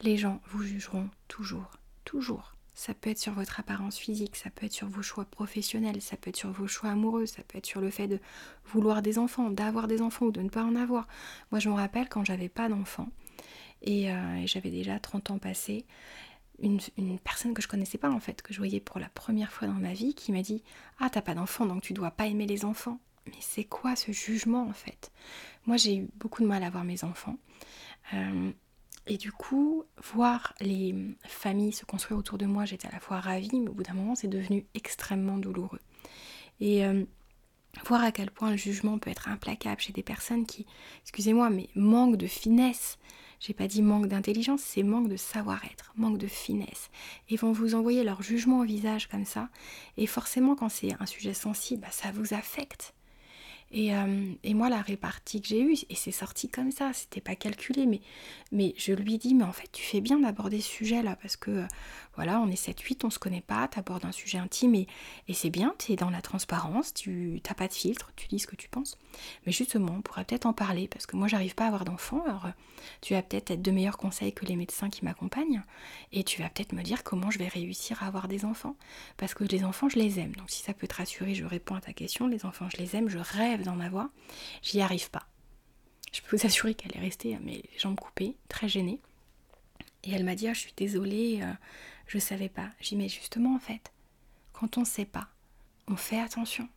les 0.00 0.16
gens 0.16 0.40
vous 0.48 0.62
jugeront 0.62 1.10
toujours, 1.28 1.76
toujours. 2.04 2.54
Ça 2.74 2.94
peut 2.94 3.10
être 3.10 3.18
sur 3.18 3.34
votre 3.34 3.60
apparence 3.60 3.98
physique, 3.98 4.36
ça 4.36 4.50
peut 4.50 4.66
être 4.66 4.72
sur 4.72 4.88
vos 4.88 5.02
choix 5.02 5.26
professionnels, 5.26 6.00
ça 6.00 6.16
peut 6.16 6.30
être 6.30 6.36
sur 6.36 6.50
vos 6.50 6.66
choix 6.66 6.90
amoureux, 6.90 7.26
ça 7.26 7.42
peut 7.46 7.58
être 7.58 7.66
sur 7.66 7.82
le 7.82 7.90
fait 7.90 8.08
de 8.08 8.18
vouloir 8.64 9.02
des 9.02 9.18
enfants, 9.18 9.50
d'avoir 9.50 9.86
des 9.86 10.00
enfants 10.00 10.26
ou 10.26 10.32
de 10.32 10.40
ne 10.40 10.48
pas 10.48 10.64
en 10.64 10.74
avoir. 10.74 11.06
Moi, 11.52 11.60
je 11.60 11.68
me 11.68 11.74
rappelle 11.74 12.08
quand 12.08 12.24
j'avais 12.24 12.48
pas 12.48 12.70
d'enfants 12.70 13.10
et, 13.82 14.10
euh, 14.10 14.46
j'avais 14.46 14.70
déjà 14.70 14.98
30 14.98 15.30
ans 15.30 15.38
passés, 15.38 15.84
une, 16.60 16.80
personne 17.18 17.54
que 17.54 17.62
je 17.62 17.68
connaissais 17.68 17.98
pas 17.98 18.10
en 18.10 18.20
fait, 18.20 18.42
que 18.42 18.52
je 18.52 18.58
voyais 18.58 18.80
pour 18.80 19.00
la 19.00 19.08
première 19.08 19.52
fois 19.52 19.68
dans 19.68 19.74
ma 19.74 19.92
vie, 19.92 20.14
qui 20.14 20.32
m'a 20.32 20.42
dit 20.42 20.62
Ah, 20.98 21.10
t'as 21.10 21.22
pas 21.22 21.34
d'enfants 21.34 21.66
donc 21.66 21.82
tu 21.82 21.92
dois 21.92 22.10
pas 22.10 22.26
aimer 22.26 22.46
les 22.46 22.64
enfants. 22.64 22.98
Mais 23.26 23.38
c'est 23.40 23.64
quoi 23.64 23.96
ce 23.96 24.12
jugement 24.12 24.68
en 24.68 24.72
fait? 24.72 25.10
Moi, 25.66 25.76
j'ai 25.76 25.96
eu 25.96 26.08
beaucoup 26.16 26.42
de 26.42 26.46
mal 26.46 26.62
à 26.62 26.70
voir 26.70 26.84
mes 26.84 27.04
enfants. 27.04 27.38
Euh, 28.12 28.52
et 29.06 29.16
du 29.16 29.32
coup, 29.32 29.84
voir 30.12 30.54
les 30.60 30.94
familles 31.26 31.72
se 31.72 31.84
construire 31.84 32.18
autour 32.18 32.38
de 32.38 32.46
moi, 32.46 32.64
j'étais 32.64 32.88
à 32.88 32.92
la 32.92 33.00
fois 33.00 33.20
ravie, 33.20 33.60
mais 33.60 33.68
au 33.68 33.74
bout 33.74 33.82
d'un 33.82 33.94
moment, 33.94 34.14
c'est 34.14 34.28
devenu 34.28 34.66
extrêmement 34.74 35.38
douloureux. 35.38 35.80
Et 36.60 36.84
euh, 36.84 37.04
voir 37.86 38.02
à 38.02 38.12
quel 38.12 38.30
point 38.30 38.50
le 38.50 38.56
jugement 38.56 38.98
peut 38.98 39.10
être 39.10 39.28
implacable 39.28 39.80
chez 39.80 39.92
des 39.92 40.02
personnes 40.02 40.46
qui, 40.46 40.66
excusez-moi, 41.02 41.50
mais 41.50 41.68
manquent 41.74 42.16
de 42.16 42.26
finesse. 42.26 42.98
J'ai 43.46 43.52
pas 43.52 43.66
dit 43.66 43.82
manque 43.82 44.06
d'intelligence, 44.06 44.62
c'est 44.62 44.82
manque 44.82 45.10
de 45.10 45.18
savoir-être, 45.18 45.92
manque 45.96 46.16
de 46.16 46.26
finesse. 46.26 46.88
Et 47.28 47.36
vont 47.36 47.52
vous 47.52 47.74
envoyer 47.74 48.02
leur 48.02 48.22
jugement 48.22 48.60
au 48.60 48.64
visage 48.64 49.06
comme 49.06 49.26
ça. 49.26 49.50
Et 49.98 50.06
forcément, 50.06 50.56
quand 50.56 50.70
c'est 50.70 50.94
un 50.98 51.04
sujet 51.04 51.34
sensible, 51.34 51.82
bah, 51.82 51.90
ça 51.90 52.10
vous 52.10 52.32
affecte. 52.32 52.94
Euh, 53.74 54.32
et, 54.44 54.54
moi, 54.54 54.68
la 54.68 54.80
répartie 54.80 55.40
que 55.40 55.48
j'ai 55.48 55.60
eue, 55.60 55.76
et 55.88 55.94
c'est 55.94 56.12
sorti 56.12 56.48
comme 56.48 56.70
ça, 56.70 56.92
c'était 56.92 57.20
pas 57.20 57.34
calculé, 57.34 57.86
mais, 57.86 58.74
je 58.76 58.92
lui 58.92 59.18
dis, 59.18 59.34
mais 59.34 59.44
en 59.44 59.52
fait, 59.52 59.68
tu 59.72 59.82
fais 59.82 60.00
bien 60.00 60.20
d'aborder 60.20 60.60
ce 60.60 60.68
sujet-là, 60.68 61.16
parce 61.16 61.36
que 61.36 61.50
euh, 61.50 61.66
voilà, 62.14 62.40
on 62.40 62.48
est 62.48 62.68
7-8, 62.68 63.04
on 63.04 63.10
se 63.10 63.18
connaît 63.18 63.40
pas, 63.40 63.66
tu 63.66 63.78
abordes 63.78 64.04
un 64.04 64.12
sujet 64.12 64.38
intime, 64.38 64.74
et, 64.76 64.86
c'est 65.32 65.50
bien, 65.50 65.74
tu 65.78 65.92
es 65.92 65.96
dans 65.96 66.10
la 66.10 66.22
transparence, 66.22 66.94
tu 66.94 67.40
n'as 67.46 67.54
pas 67.54 67.66
de 67.66 67.72
filtre, 67.72 68.12
tu 68.14 68.28
dis 68.28 68.38
ce 68.38 68.46
que 68.46 68.56
tu 68.56 68.68
penses. 68.68 68.96
Mais 69.46 69.52
justement, 69.52 69.94
on 69.98 70.02
pourrait 70.02 70.24
peut-être 70.24 70.46
en 70.46 70.52
parler, 70.52 70.86
parce 70.86 71.06
que 71.06 71.16
moi, 71.16 71.26
j'arrive 71.26 71.56
pas 71.56 71.64
à 71.64 71.68
avoir 71.68 71.84
d'enfant, 71.84 72.22
alors 72.24 72.46
euh, 72.46 72.50
tu 73.00 73.14
vas 73.14 73.22
peut-être 73.22 73.50
être 73.50 73.62
de 73.62 73.70
meilleurs 73.72 73.98
conseils 73.98 74.32
que 74.32 74.46
les 74.46 74.56
médecins 74.56 74.88
qui 74.88 75.04
m'accompagnent, 75.04 75.62
et 76.12 76.22
tu 76.22 76.42
vas 76.42 76.48
peut-être 76.48 76.72
me 76.72 76.82
dire 76.82 77.02
comment 77.02 77.30
je 77.30 77.38
vais 77.40 77.48
réussir 77.48 78.02
à 78.04 78.06
avoir 78.06 78.28
des 78.28 78.44
enfants, 78.44 78.76
parce 79.16 79.34
que 79.34 79.42
les 79.42 79.64
enfants, 79.64 79.88
je 79.88 79.98
les 79.98 80.20
aime. 80.20 80.36
Donc 80.36 80.50
si 80.50 80.62
ça 80.62 80.74
peut 80.74 80.86
te 80.86 80.94
rassurer, 80.94 81.34
je 81.34 81.44
réponds 81.44 81.74
à 81.74 81.80
ta 81.80 81.92
question, 81.92 82.28
les 82.28 82.46
enfants, 82.46 82.68
je 82.70 82.76
les 82.76 82.94
aime, 82.94 83.08
je 83.08 83.18
rêve 83.18 83.63
d'en 83.64 83.80
avoir, 83.80 84.08
j'y 84.62 84.80
arrive 84.80 85.10
pas. 85.10 85.26
Je 86.12 86.20
peux 86.20 86.36
vous 86.36 86.46
assurer 86.46 86.74
qu'elle 86.74 86.96
est 86.96 87.00
restée 87.00 87.36
mes 87.38 87.64
jambes 87.76 87.98
coupées, 87.98 88.36
très 88.48 88.68
gênée. 88.68 89.00
Et 90.04 90.12
elle 90.12 90.24
m'a 90.24 90.36
dit 90.36 90.46
ah, 90.46 90.52
Je 90.52 90.60
suis 90.60 90.74
désolée, 90.76 91.40
euh, 91.42 91.52
je 92.06 92.18
savais 92.18 92.48
pas. 92.48 92.70
Dit 92.80 92.94
Mais 92.94 93.08
justement, 93.08 93.54
en 93.54 93.58
fait, 93.58 93.92
quand 94.52 94.78
on 94.78 94.84
sait 94.84 95.06
pas, 95.06 95.28
on 95.88 95.96
fait 95.96 96.20
attention. 96.20 96.68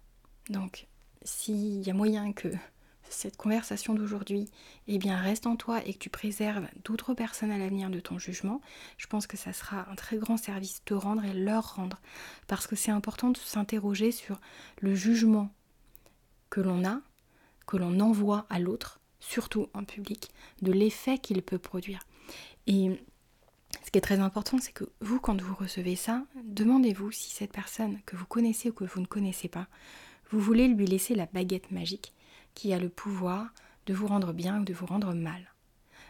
Donc, 0.49 0.87
s'il 1.23 1.85
y 1.85 1.89
a 1.91 1.93
moyen 1.93 2.33
que 2.33 2.49
cette 3.09 3.37
conversation 3.37 3.93
d'aujourd'hui 3.93 4.49
eh 4.87 4.97
bien, 4.97 5.17
reste 5.17 5.47
en 5.47 5.55
toi 5.55 5.85
et 5.85 5.93
que 5.93 5.99
tu 5.99 6.09
préserves 6.09 6.67
d'autres 6.83 7.13
personnes 7.13 7.51
à 7.51 7.57
l'avenir 7.57 7.89
de 7.89 7.99
ton 7.99 8.19
jugement, 8.19 8.61
je 8.97 9.07
pense 9.07 9.27
que 9.27 9.37
ça 9.37 9.53
sera 9.53 9.89
un 9.89 9.95
très 9.95 10.17
grand 10.17 10.37
service 10.37 10.81
de 10.85 10.95
rendre 10.95 11.23
et 11.23 11.33
leur 11.33 11.75
rendre. 11.75 12.01
Parce 12.47 12.67
que 12.67 12.75
c'est 12.75 12.91
important 12.91 13.29
de 13.29 13.37
s'interroger 13.37 14.11
sur 14.11 14.39
le 14.81 14.95
jugement 14.95 15.49
que 16.49 16.61
l'on 16.61 16.85
a, 16.85 17.01
que 17.65 17.77
l'on 17.77 17.99
envoie 17.99 18.45
à 18.49 18.59
l'autre, 18.59 18.99
surtout 19.19 19.67
en 19.73 19.83
public, 19.83 20.29
de 20.61 20.71
l'effet 20.71 21.17
qu'il 21.17 21.41
peut 21.41 21.59
produire. 21.59 21.99
Et 22.65 23.01
ce 23.85 23.91
qui 23.91 23.97
est 23.97 24.01
très 24.01 24.19
important, 24.19 24.57
c'est 24.59 24.71
que 24.71 24.85
vous, 25.01 25.19
quand 25.19 25.41
vous 25.41 25.55
recevez 25.55 25.95
ça, 25.95 26.25
demandez-vous 26.43 27.11
si 27.11 27.31
cette 27.31 27.51
personne 27.51 27.99
que 28.05 28.15
vous 28.15 28.25
connaissez 28.25 28.69
ou 28.69 28.73
que 28.73 28.85
vous 28.85 29.01
ne 29.01 29.05
connaissez 29.05 29.47
pas, 29.47 29.67
vous 30.29 30.39
voulez 30.39 30.67
lui 30.67 30.85
laisser 30.85 31.15
la 31.15 31.25
baguette 31.25 31.71
magique 31.71 32.13
qui 32.53 32.73
a 32.73 32.79
le 32.79 32.89
pouvoir 32.89 33.53
de 33.85 33.93
vous 33.93 34.07
rendre 34.07 34.33
bien 34.33 34.61
ou 34.61 34.63
de 34.65 34.73
vous 34.73 34.85
rendre 34.85 35.13
mal. 35.13 35.53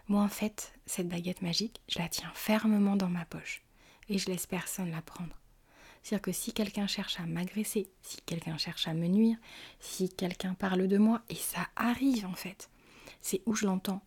Moi, 0.07 0.21
en 0.21 0.29
fait, 0.29 0.73
cette 0.85 1.09
baguette 1.09 1.41
magique, 1.41 1.81
je 1.89 1.99
la 1.99 2.07
tiens 2.07 2.31
fermement 2.33 2.95
dans 2.95 3.09
ma 3.09 3.25
poche 3.25 3.61
et 4.09 4.17
je 4.17 4.27
laisse 4.27 4.47
personne 4.47 4.89
la 4.89 5.01
prendre. 5.01 5.37
C'est-à-dire 6.03 6.21
que 6.21 6.31
si 6.31 6.53
quelqu'un 6.53 6.87
cherche 6.87 7.19
à 7.19 7.25
m'agresser, 7.25 7.87
si 8.01 8.17
quelqu'un 8.25 8.57
cherche 8.57 8.87
à 8.87 8.93
me 8.93 9.07
nuire, 9.07 9.37
si 9.79 10.09
quelqu'un 10.09 10.53
parle 10.53 10.87
de 10.87 10.97
moi, 10.97 11.21
et 11.29 11.35
ça 11.35 11.67
arrive 11.75 12.25
en 12.25 12.33
fait, 12.33 12.69
c'est 13.21 13.41
où 13.45 13.55
je 13.55 13.65
l'entends. 13.65 14.01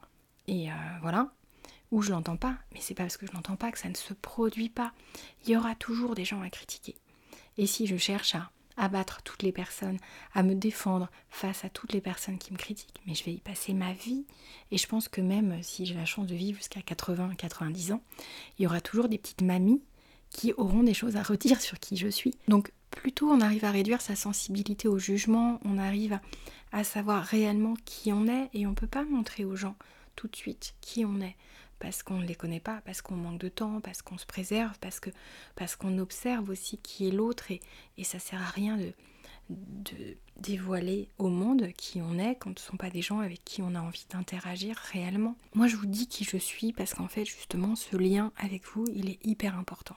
Et 0.47 0.71
euh, 0.71 0.75
voilà, 1.03 1.33
où 1.91 2.03
je 2.03 2.11
l'entends 2.11 2.37
pas, 2.37 2.57
mais 2.73 2.81
c'est 2.81 2.95
pas 2.95 3.05
parce 3.05 3.17
que 3.17 3.27
je 3.27 3.33
l'entends 3.33 3.57
pas 3.57 3.73
que 3.73 3.79
ça 3.79 3.89
ne 3.89 3.95
se 3.95 4.15
produit 4.15 4.69
pas. 4.69 4.93
Il 5.45 5.51
y 5.51 5.57
aura 5.57 5.75
toujours 5.75 6.15
des 6.15 6.25
gens 6.25 6.43
à 6.43 6.51
critiquer. 6.51 6.97
Et 7.59 7.67
si 7.67 7.87
je 7.87 7.97
cherche 7.97 8.35
à 8.35 8.51
abattre 8.77 9.23
toutes 9.23 9.43
les 9.43 9.53
personnes, 9.53 9.99
à 10.33 10.43
me 10.43 10.55
défendre 10.55 11.11
face 11.29 11.65
à 11.65 11.69
toutes 11.69 11.93
les 11.93 12.01
personnes 12.01 12.39
qui 12.39 12.53
me 12.53 12.59
critiquent, 12.59 13.01
mais 13.07 13.15
je 13.15 13.25
vais 13.25 13.35
y 13.35 13.41
passer 13.41 13.75
ma 13.75 13.93
vie. 13.93 14.25
Et 14.71 14.79
je 14.79 14.87
pense 14.87 15.09
que 15.09 15.21
même 15.21 15.63
si 15.63 15.85
j'ai 15.85 15.95
la 15.95 16.07
chance 16.07 16.27
de 16.27 16.35
vivre 16.35 16.59
jusqu'à 16.59 16.81
80, 16.81 17.35
90 17.37 17.93
ans, 17.93 18.03
il 18.59 18.63
y 18.63 18.67
aura 18.67 18.81
toujours 18.81 19.09
des 19.09 19.19
petites 19.19 19.43
mamies 19.43 19.83
qui 20.31 20.53
auront 20.57 20.83
des 20.83 20.95
choses 20.95 21.17
à 21.17 21.23
redire 21.23 21.61
sur 21.61 21.79
qui 21.79 21.97
je 21.97 22.09
suis. 22.09 22.35
Donc 22.49 22.73
plutôt 22.91 23.29
on 23.31 23.41
arrive 23.41 23.65
à 23.65 23.71
réduire 23.71 24.01
sa 24.01 24.17
sensibilité 24.17 24.89
au 24.89 24.99
jugement, 24.99 25.61
on 25.65 25.79
arrive 25.79 26.19
à, 26.73 26.85
savoir 26.85 27.25
réellement 27.25 27.75
qui 27.85 28.13
on 28.13 28.27
est 28.27 28.49
et 28.55 28.67
on 28.67 28.71
ne 28.71 28.75
peut 28.75 28.87
pas 28.87 29.05
montrer 29.05 29.45
aux 29.45 29.57
gens 29.57 29.77
tout 30.17 30.29
de 30.29 30.37
suite 30.37 30.75
qui 30.81 31.05
on 31.05 31.21
est 31.21 31.37
parce 31.79 32.03
qu'on 32.03 32.19
ne 32.19 32.27
les 32.27 32.35
connaît 32.35 32.61
pas, 32.61 32.83
parce 32.85 33.01
qu'on 33.01 33.17
manque 33.17 33.39
de 33.39 33.49
temps, 33.49 33.81
parce 33.81 34.03
qu'on 34.03 34.19
se 34.19 34.27
préserve, 34.27 34.79
parce 34.81 35.01
que 35.01 35.09
parce 35.57 35.77
qu'on 35.77 35.99
observe 35.99 36.51
aussi 36.51 36.77
qui 36.79 37.09
est 37.09 37.11
l'autre 37.11 37.51
et, 37.51 37.61
et 37.97 38.05
ça 38.05 38.19
sert 38.19 38.41
à 38.41 38.51
rien 38.51 38.77
de, 38.77 38.93
de 39.51 40.17
dévoiler 40.37 41.09
au 41.19 41.29
monde 41.29 41.69
qui 41.77 42.01
on 42.01 42.19
est 42.19 42.37
quand 42.37 42.59
ce 42.59 42.65
ne 42.65 42.71
sont 42.71 42.77
pas 42.77 42.91
des 42.91 43.03
gens 43.03 43.21
avec 43.21 43.45
qui 43.45 43.63
on 43.63 43.75
a 43.75 43.81
envie 43.81 44.07
d'interagir 44.11 44.77
réellement. 44.93 45.37
Moi 45.55 45.67
je 45.67 45.77
vous 45.77 45.87
dis 45.87 46.07
qui 46.07 46.25
je 46.25 46.37
suis 46.37 46.73
parce 46.73 46.95
qu'en 46.95 47.09
fait 47.09 47.25
justement 47.25 47.77
ce 47.77 47.97
lien 47.97 48.33
avec 48.37 48.65
vous 48.67 48.87
il 48.95 49.11
est 49.11 49.25
hyper 49.25 49.59
important. 49.59 49.97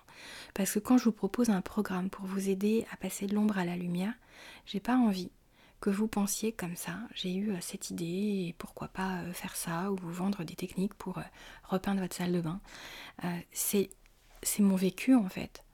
Parce 0.53 0.73
que 0.73 0.79
quand 0.79 0.97
je 0.97 1.05
vous 1.05 1.11
propose 1.11 1.49
un 1.49 1.61
programme 1.61 2.09
pour 2.09 2.25
vous 2.25 2.49
aider 2.49 2.85
à 2.91 2.97
passer 2.97 3.27
de 3.27 3.35
l'ombre 3.35 3.57
à 3.57 3.65
la 3.65 3.77
lumière, 3.77 4.13
j'ai 4.65 4.79
pas 4.79 4.97
envie 4.97 5.31
que 5.83 5.89
vous 5.89 6.07
pensiez 6.07 6.53
comme 6.53 6.77
ça, 6.77 6.93
j'ai 7.13 7.33
eu 7.35 7.51
euh, 7.51 7.57
cette 7.59 7.89
idée 7.89 8.47
et 8.47 8.55
pourquoi 8.57 8.87
pas 8.87 9.17
euh, 9.17 9.33
faire 9.33 9.53
ça 9.53 9.91
ou 9.91 9.97
vous 9.97 10.13
vendre 10.13 10.45
des 10.45 10.55
techniques 10.55 10.93
pour 10.93 11.17
euh, 11.17 11.23
repeindre 11.65 11.99
votre 11.99 12.15
salle 12.15 12.31
de 12.31 12.39
bain. 12.39 12.61
c'est 13.51 13.89
mon 14.59 14.77
vécu 14.77 15.13
en 15.13 15.27
fait 15.27 15.65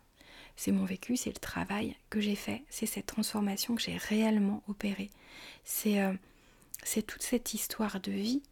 c'est 0.60 0.74
mon 0.74 0.84
vécu, 0.84 1.16
c'est 1.16 1.30
le 1.30 1.40
travail 1.40 1.96
que 2.10 2.20
j'ai 2.20 2.36
fait, 2.36 2.66
c'est 2.70 2.86
cette 2.86 3.06
transformation 3.06 3.76
que 3.76 3.82
j'ai 3.82 3.96
réellement 3.96 4.62
opérée. 4.68 5.10
C'est 5.64 6.02
euh, 6.02 6.12
toute 7.08 7.22
cette 7.22 7.54
histoire 7.54 8.02
de 8.02 8.12
vie 8.12 8.44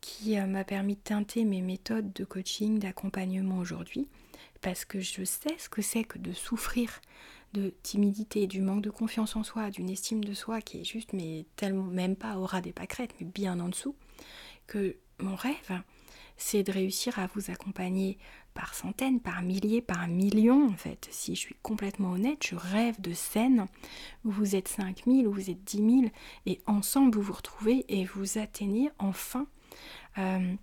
qui 0.00 0.38
euh, 0.38 0.46
m'a 0.46 0.62
permis 0.62 0.94
de 0.94 1.00
teinter 1.00 1.44
mes 1.44 1.62
méthodes 1.62 2.12
de 2.12 2.24
coaching, 2.24 2.78
d'accompagnement 2.78 3.58
aujourd'hui, 3.58 4.06
parce 4.60 4.84
que 4.84 5.00
je 5.00 5.24
sais 5.24 5.56
ce 5.58 5.68
que 5.68 5.82
c'est 5.82 6.04
que 6.04 6.18
de 6.18 6.32
souffrir 6.32 7.00
de 7.52 7.74
timidité, 7.82 8.46
du 8.46 8.60
manque 8.60 8.82
de 8.82 8.90
confiance 8.90 9.34
en 9.34 9.42
soi, 9.42 9.72
d'une 9.72 9.90
estime 9.90 10.22
de 10.24 10.34
soi 10.34 10.60
qui 10.60 10.82
est 10.82 10.84
juste, 10.84 11.14
mais 11.14 11.46
tellement, 11.56 11.82
même 11.82 12.14
pas 12.14 12.38
au 12.38 12.46
ras 12.46 12.60
des 12.60 12.72
pâquerettes, 12.72 13.16
mais 13.20 13.26
bien 13.26 13.58
en 13.58 13.70
dessous, 13.70 13.96
que 14.68 14.94
mon 15.18 15.34
rêve, 15.34 15.82
c'est 16.36 16.62
de 16.62 16.70
réussir 16.70 17.18
à 17.18 17.26
vous 17.26 17.50
accompagner 17.50 18.18
par 18.56 18.74
centaines, 18.74 19.20
par 19.20 19.42
milliers, 19.42 19.82
par 19.82 20.08
millions 20.08 20.66
en 20.66 20.76
fait. 20.76 21.06
Si 21.12 21.36
je 21.36 21.40
suis 21.40 21.56
complètement 21.62 22.12
honnête, 22.12 22.44
je 22.44 22.56
rêve 22.56 23.00
de 23.00 23.12
scènes 23.12 23.66
où 24.24 24.30
vous 24.30 24.56
êtes 24.56 24.66
5000, 24.66 25.28
où 25.28 25.32
vous 25.32 25.50
êtes 25.50 25.62
10 25.62 25.76
000, 25.76 25.90
et 26.46 26.60
ensemble 26.66 27.14
vous 27.14 27.22
vous 27.22 27.32
retrouvez 27.34 27.84
et 27.88 28.04
vous 28.04 28.38
atteignez 28.38 28.90
enfin 28.98 29.46
euh, 30.18 30.54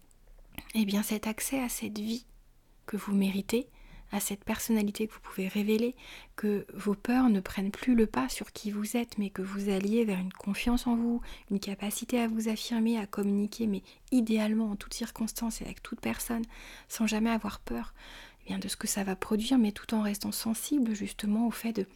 eh 0.74 0.86
bien 0.86 1.04
cet 1.04 1.28
accès 1.28 1.60
à 1.60 1.70
cette 1.70 2.00
vie 2.00 2.26
que 2.88 2.98
vous 2.98 3.14
méritez, 3.14 3.70
à 4.14 4.20
cette 4.20 4.44
personnalité 4.44 5.08
que 5.08 5.14
vous 5.14 5.20
pouvez 5.22 5.48
révéler, 5.48 5.96
que 6.36 6.68
vos 6.74 6.94
peurs 6.94 7.30
ne 7.30 7.40
prennent 7.40 7.72
plus 7.72 7.96
le 7.96 8.06
pas 8.06 8.30
sur 8.30 8.52
qui 8.52 8.70
vous 8.70 8.96
êtes, 8.96 9.18
mais 9.18 9.32
que 9.32 9.42
vous 9.42 9.70
alliez 9.70 10.06
vers 10.06 10.20
une 10.20 10.32
confiance 10.32 10.86
en 10.86 10.96
vous, 10.96 11.20
une 11.50 11.60
capacité 11.60 12.20
à 12.20 12.28
vous 12.28 12.48
affirmer, 12.48 13.00
à 13.00 13.08
communiquer, 13.08 13.66
mais 13.66 13.82
idéalement 14.12 14.70
en 14.70 14.76
toutes 14.76 14.94
circonstances 14.94 15.62
et 15.62 15.66
avec 15.66 15.82
toute 15.82 16.00
personne, 16.00 16.44
sans 16.88 17.08
jamais 17.08 17.32
avoir 17.32 17.60
peur 17.60 17.96
eh 18.44 18.50
bien, 18.50 18.60
de 18.60 18.68
ce 18.68 18.78
que 18.78 18.88
ça 18.88 19.04
va 19.04 19.16
produire, 19.16 19.58
mais 19.58 19.72
tout 19.72 19.96
en 19.96 20.04
restant 20.04 20.32
sensible 20.32 20.94
justement 20.94 21.48
au 21.48 21.52
fait 21.52 21.74
de, 21.74 21.88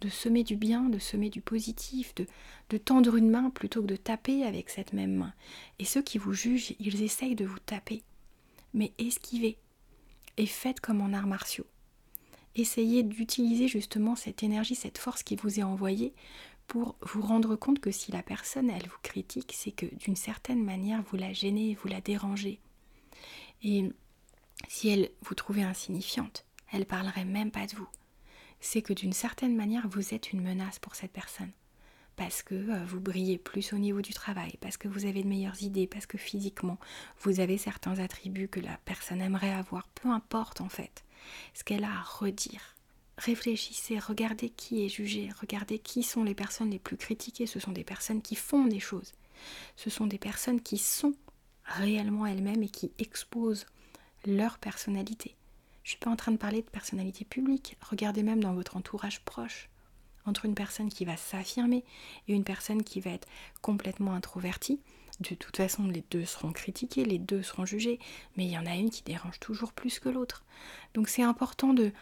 de 0.00 0.08
semer 0.08 0.44
du 0.44 0.54
bien, 0.54 0.82
de 0.82 1.00
semer 1.00 1.28
du 1.28 1.40
positif, 1.40 2.14
de, 2.14 2.26
de 2.70 2.78
tendre 2.78 3.16
une 3.16 3.30
main 3.30 3.50
plutôt 3.50 3.82
que 3.82 3.88
de 3.88 3.96
taper 3.96 4.44
avec 4.44 4.70
cette 4.70 4.92
même 4.92 5.16
main. 5.16 5.34
Et 5.80 5.84
ceux 5.84 6.02
qui 6.02 6.18
vous 6.18 6.34
jugent, 6.34 6.76
ils 6.78 7.02
essayent 7.02 7.34
de 7.34 7.44
vous 7.44 7.58
taper. 7.58 8.02
Mais 8.74 8.92
esquivez, 8.98 9.58
et 10.36 10.46
faites 10.46 10.80
comme 10.80 11.00
en 11.00 11.12
arts 11.12 11.26
martiaux. 11.26 11.66
Essayez 12.54 13.02
d'utiliser 13.02 13.68
justement 13.68 14.14
cette 14.14 14.42
énergie, 14.42 14.74
cette 14.74 14.98
force 14.98 15.22
qui 15.22 15.36
vous 15.36 15.58
est 15.58 15.64
envoyée 15.64 16.14
pour 16.66 16.96
vous 17.02 17.20
rendre 17.20 17.56
compte 17.56 17.80
que 17.80 17.90
si 17.90 18.12
la 18.12 18.22
personne, 18.22 18.70
elle 18.70 18.86
vous 18.86 18.98
critique, 19.02 19.52
c'est 19.54 19.72
que 19.72 19.86
d'une 19.96 20.16
certaine 20.16 20.64
manière, 20.64 21.02
vous 21.02 21.16
la 21.16 21.32
gênez, 21.32 21.76
vous 21.82 21.88
la 21.88 22.00
dérangez. 22.00 22.60
Et 23.62 23.90
si 24.68 24.88
elle 24.88 25.10
vous 25.22 25.34
trouvait 25.34 25.62
insignifiante, 25.62 26.46
elle 26.72 26.86
parlerait 26.86 27.24
même 27.24 27.50
pas 27.50 27.66
de 27.66 27.76
vous. 27.76 27.88
C'est 28.60 28.82
que 28.82 28.92
d'une 28.92 29.12
certaine 29.12 29.56
manière, 29.56 29.88
vous 29.88 30.14
êtes 30.14 30.32
une 30.32 30.42
menace 30.42 30.78
pour 30.78 30.94
cette 30.94 31.12
personne 31.12 31.52
parce 32.16 32.42
que 32.42 32.54
euh, 32.54 32.84
vous 32.86 33.00
brillez 33.00 33.38
plus 33.38 33.72
au 33.72 33.78
niveau 33.78 34.00
du 34.00 34.12
travail, 34.12 34.56
parce 34.60 34.76
que 34.76 34.88
vous 34.88 35.06
avez 35.06 35.22
de 35.22 35.28
meilleures 35.28 35.62
idées, 35.62 35.86
parce 35.86 36.06
que 36.06 36.18
physiquement 36.18 36.78
vous 37.20 37.40
avez 37.40 37.58
certains 37.58 37.98
attributs 37.98 38.48
que 38.48 38.60
la 38.60 38.78
personne 38.84 39.20
aimerait 39.20 39.52
avoir, 39.52 39.88
peu 39.88 40.08
importe 40.08 40.60
en 40.60 40.68
fait 40.68 41.04
ce 41.54 41.64
qu'elle 41.64 41.84
a 41.84 41.90
à 41.90 42.02
redire. 42.02 42.74
Réfléchissez, 43.16 43.98
regardez 43.98 44.50
qui 44.50 44.84
est 44.84 44.88
jugé, 44.88 45.30
regardez 45.40 45.78
qui 45.78 46.02
sont 46.02 46.24
les 46.24 46.34
personnes 46.34 46.70
les 46.70 46.78
plus 46.78 46.96
critiquées, 46.96 47.46
ce 47.46 47.60
sont 47.60 47.72
des 47.72 47.84
personnes 47.84 48.22
qui 48.22 48.34
font 48.34 48.64
des 48.64 48.80
choses, 48.80 49.12
ce 49.76 49.88
sont 49.90 50.06
des 50.06 50.18
personnes 50.18 50.60
qui 50.60 50.78
sont 50.78 51.14
réellement 51.64 52.26
elles-mêmes 52.26 52.62
et 52.62 52.68
qui 52.68 52.92
exposent 52.98 53.66
leur 54.26 54.58
personnalité. 54.58 55.36
Je 55.84 55.88
ne 55.88 55.90
suis 55.90 55.98
pas 55.98 56.10
en 56.10 56.16
train 56.16 56.32
de 56.32 56.38
parler 56.38 56.62
de 56.62 56.70
personnalité 56.70 57.24
publique, 57.24 57.76
regardez 57.80 58.22
même 58.22 58.42
dans 58.42 58.54
votre 58.54 58.76
entourage 58.76 59.20
proche 59.20 59.68
entre 60.26 60.44
une 60.44 60.54
personne 60.54 60.88
qui 60.88 61.04
va 61.04 61.16
s'affirmer 61.16 61.84
et 62.28 62.34
une 62.34 62.44
personne 62.44 62.82
qui 62.82 63.00
va 63.00 63.10
être 63.10 63.28
complètement 63.62 64.14
introvertie. 64.14 64.80
De 65.20 65.34
toute 65.34 65.56
façon, 65.56 65.86
les 65.86 66.04
deux 66.10 66.24
seront 66.24 66.52
critiqués, 66.52 67.04
les 67.04 67.18
deux 67.18 67.42
seront 67.42 67.64
jugés, 67.64 68.00
mais 68.36 68.44
il 68.46 68.50
y 68.50 68.58
en 68.58 68.66
a 68.66 68.74
une 68.74 68.90
qui 68.90 69.02
dérange 69.02 69.38
toujours 69.38 69.72
plus 69.72 69.98
que 70.00 70.08
l'autre. 70.08 70.44
Donc 70.94 71.08
c'est 71.08 71.22
important 71.22 71.74
de 71.74 71.92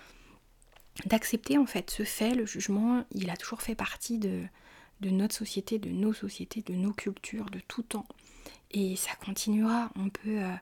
d'accepter 1.07 1.57
en 1.57 1.65
fait 1.65 1.91
ce 1.91 2.05
fait, 2.05 2.35
le 2.35 2.45
jugement, 2.45 3.05
il 3.13 3.31
a 3.31 3.37
toujours 3.37 3.63
fait 3.63 3.75
partie 3.75 4.19
de, 4.19 4.43
de 5.03 5.11
notre 5.11 5.35
société, 5.35 5.79
de 5.79 5.91
nos 5.91 6.13
sociétés, 6.13 6.63
de 6.63 6.75
nos 6.75 6.93
cultures, 6.93 7.47
de 7.47 7.61
tout 7.61 7.83
temps. 7.83 8.07
Et 8.71 8.97
ça 8.97 9.11
continuera. 9.25 9.91
On 9.97 10.09
peut, 10.09 10.43
euh, 10.43 10.55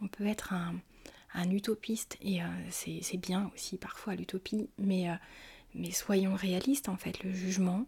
on 0.00 0.08
peut 0.08 0.26
être 0.26 0.52
un, 0.54 0.80
utopiste, 1.50 2.16
et 2.20 2.42
euh, 2.42 2.46
c'est 2.70 3.16
bien 3.16 3.50
aussi 3.54 3.76
parfois 3.76 4.16
l'utopie, 4.16 4.68
mais 4.78 5.08
euh, 5.08 5.14
mais 5.74 5.90
soyons 5.90 6.34
réalistes, 6.34 6.88
en 6.88 6.96
fait, 6.96 7.22
le 7.22 7.32
jugement, 7.32 7.86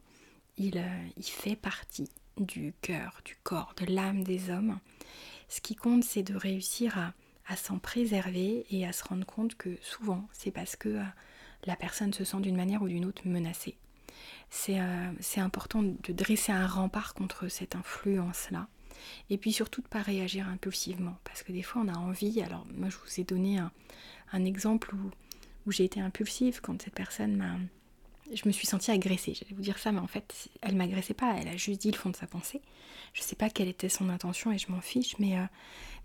il, 0.57 0.79
euh, 0.79 1.07
il 1.17 1.25
fait 1.25 1.57
partie 1.57 2.09
du 2.37 2.75
cœur, 2.81 3.21
du 3.25 3.37
corps, 3.43 3.75
de 3.77 3.93
l'âme 3.93 4.23
des 4.23 4.51
hommes. 4.51 4.79
Ce 5.49 5.61
qui 5.61 5.75
compte, 5.75 6.05
c'est 6.05 6.23
de 6.23 6.35
réussir 6.35 6.99
à, 6.99 7.13
s'en 7.57 7.79
préserver 7.79 8.65
et 8.71 8.87
à 8.87 8.93
se 8.93 9.05
rendre 9.05 9.27
compte 9.27 9.57
que 9.57 9.77
souvent, 9.83 10.27
c'est 10.33 10.51
parce 10.51 10.75
que 10.75 10.89
euh, 10.89 11.03
la 11.67 11.77
personne 11.77 12.15
se 12.15 12.25
sent 12.25 12.41
d'une 12.41 12.57
manière 12.57 12.81
ou 12.81 12.89
d'une 12.89 13.05
autre 13.05 13.29
menacée. 13.29 13.77
Euh, 14.71 15.13
c'est 15.21 15.41
important 15.41 15.83
de 15.83 16.13
dresser 16.13 16.53
un 16.53 16.67
rempart 16.67 17.13
contre 17.13 17.49
cette 17.49 17.75
influence-là. 17.75 18.69
Et 19.29 19.37
puis 19.37 19.53
surtout 19.53 19.81
de 19.81 19.87
ne 19.87 19.91
pas 19.91 20.03
réagir 20.03 20.49
impulsivement. 20.49 21.17
Parce 21.25 21.43
que 21.43 21.53
des 21.53 21.63
fois, 21.63 21.83
on 21.85 21.89
a 21.89 21.99
envie. 21.99 22.41
Alors, 22.43 22.67
moi, 22.75 22.89
je 22.89 22.97
vous 22.97 23.21
ai 23.21 23.25
donné 23.25 23.59
un, 23.59 23.71
un 24.33 24.45
exemple 24.45 24.95
où 24.95 25.11
où 25.67 25.73
j'ai 25.73 25.85
été 25.85 26.01
impulsive 26.01 26.61
quand 26.61 26.81
cette 26.83 26.95
personne 26.95 27.37
m'a. 27.37 27.57
Je 28.33 28.43
me 28.47 28.53
suis 28.53 28.67
sentie 28.67 28.91
agressée, 28.91 29.35
j'allais 29.35 29.55
vous 29.55 29.63
dire 29.63 29.79
ça, 29.79 29.93
mais 29.93 29.99
en 29.99 30.07
fait, 30.07 30.49
elle 30.63 30.75
m'agressait 30.75 31.13
pas, 31.13 31.37
elle 31.39 31.49
a 31.49 31.57
juste 31.57 31.83
dit 31.83 31.91
le 31.91 31.99
fond 31.99 32.09
de 32.09 32.17
sa 32.17 32.27
pensée. 32.27 32.63
Je 33.13 33.21
sais 33.21 33.37
pas 33.37 33.51
quelle 33.51 33.69
était 33.69 33.91
son 33.91 34.09
intention 34.09 34.53
et 34.53 34.59
je 34.59 34.71
m'en 34.73 34.81
fiche, 34.81 35.19
mais, 35.19 35.37
euh, 35.37 35.45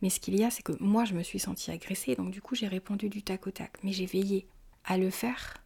mais 0.02 0.10
ce 0.10 0.20
qu'il 0.20 0.36
y 0.38 0.44
a, 0.44 0.50
c'est 0.50 0.64
que 0.64 0.74
moi, 0.82 1.06
je 1.06 1.14
me 1.14 1.24
suis 1.24 1.40
sentie 1.40 1.72
agressée, 1.72 2.16
donc 2.16 2.32
du 2.32 2.42
coup, 2.42 2.56
j'ai 2.56 2.68
répondu 2.68 3.08
du 3.08 3.24
tac 3.24 3.48
au 3.48 3.52
tac. 3.52 3.78
Mais 3.84 3.94
j'ai 3.94 4.06
veillé 4.06 4.46
à 4.84 4.98
le 4.98 5.10
faire 5.10 5.64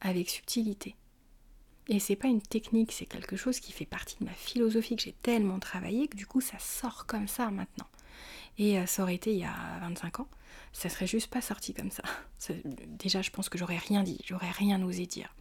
avec 0.00 0.30
subtilité. 0.30 0.94
Et 1.88 1.98
c'est 1.98 2.16
pas 2.16 2.28
une 2.28 2.40
technique, 2.40 2.92
c'est 2.92 3.06
quelque 3.06 3.36
chose 3.36 3.60
qui 3.60 3.72
fait 3.72 3.86
partie 3.86 4.16
de 4.20 4.24
ma 4.24 4.32
philosophie 4.32 4.96
que 4.96 5.02
j'ai 5.02 5.14
tellement 5.22 5.58
travaillé 5.58 6.08
que 6.08 6.16
du 6.16 6.26
coup, 6.26 6.40
ça 6.40 6.58
sort 6.58 7.06
comme 7.06 7.28
ça 7.28 7.50
maintenant. 7.50 7.88
Et 8.58 8.78
euh, 8.78 8.86
ça 8.86 9.02
aurait 9.02 9.14
été 9.14 9.32
il 9.32 9.38
y 9.38 9.44
a 9.44 9.78
25 9.80 10.20
ans, 10.20 10.28
ça 10.72 10.88
serait 10.88 11.06
juste 11.06 11.28
pas 11.28 11.40
sorti 11.40 11.74
comme 11.74 11.90
ça. 11.90 12.02
déjà, 12.86 13.22
je 13.22 13.30
pense 13.30 13.48
que 13.48 13.58
j'aurais 13.58 13.78
rien 13.78 14.02
dit, 14.02 14.18
j'aurais 14.24 14.50
rien 14.50 14.82
osé 14.82 15.06
dire. 15.06 15.34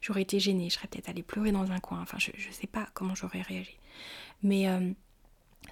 J'aurais 0.00 0.22
été 0.22 0.40
gênée, 0.40 0.70
je 0.70 0.74
serais 0.74 0.88
peut-être 0.88 1.08
allée 1.08 1.22
pleurer 1.22 1.52
dans 1.52 1.70
un 1.70 1.80
coin, 1.80 2.00
enfin, 2.00 2.18
je, 2.18 2.30
ne 2.30 2.52
sais 2.52 2.66
pas 2.66 2.88
comment 2.94 3.14
j'aurais 3.14 3.42
réagi. 3.42 3.78
Mais 4.42 4.68
euh, 4.68 4.92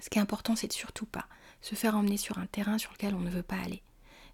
ce 0.01 0.09
qui 0.09 0.19
est 0.19 0.21
important, 0.21 0.55
c'est 0.55 0.67
de 0.67 0.73
surtout 0.73 1.05
pas 1.05 1.27
se 1.61 1.75
faire 1.75 1.95
emmener 1.95 2.17
sur 2.17 2.37
un 2.37 2.45
terrain 2.45 2.77
sur 2.77 2.91
lequel 2.91 3.15
on 3.15 3.19
ne 3.19 3.29
veut 3.29 3.41
pas 3.43 3.57
aller. 3.57 3.81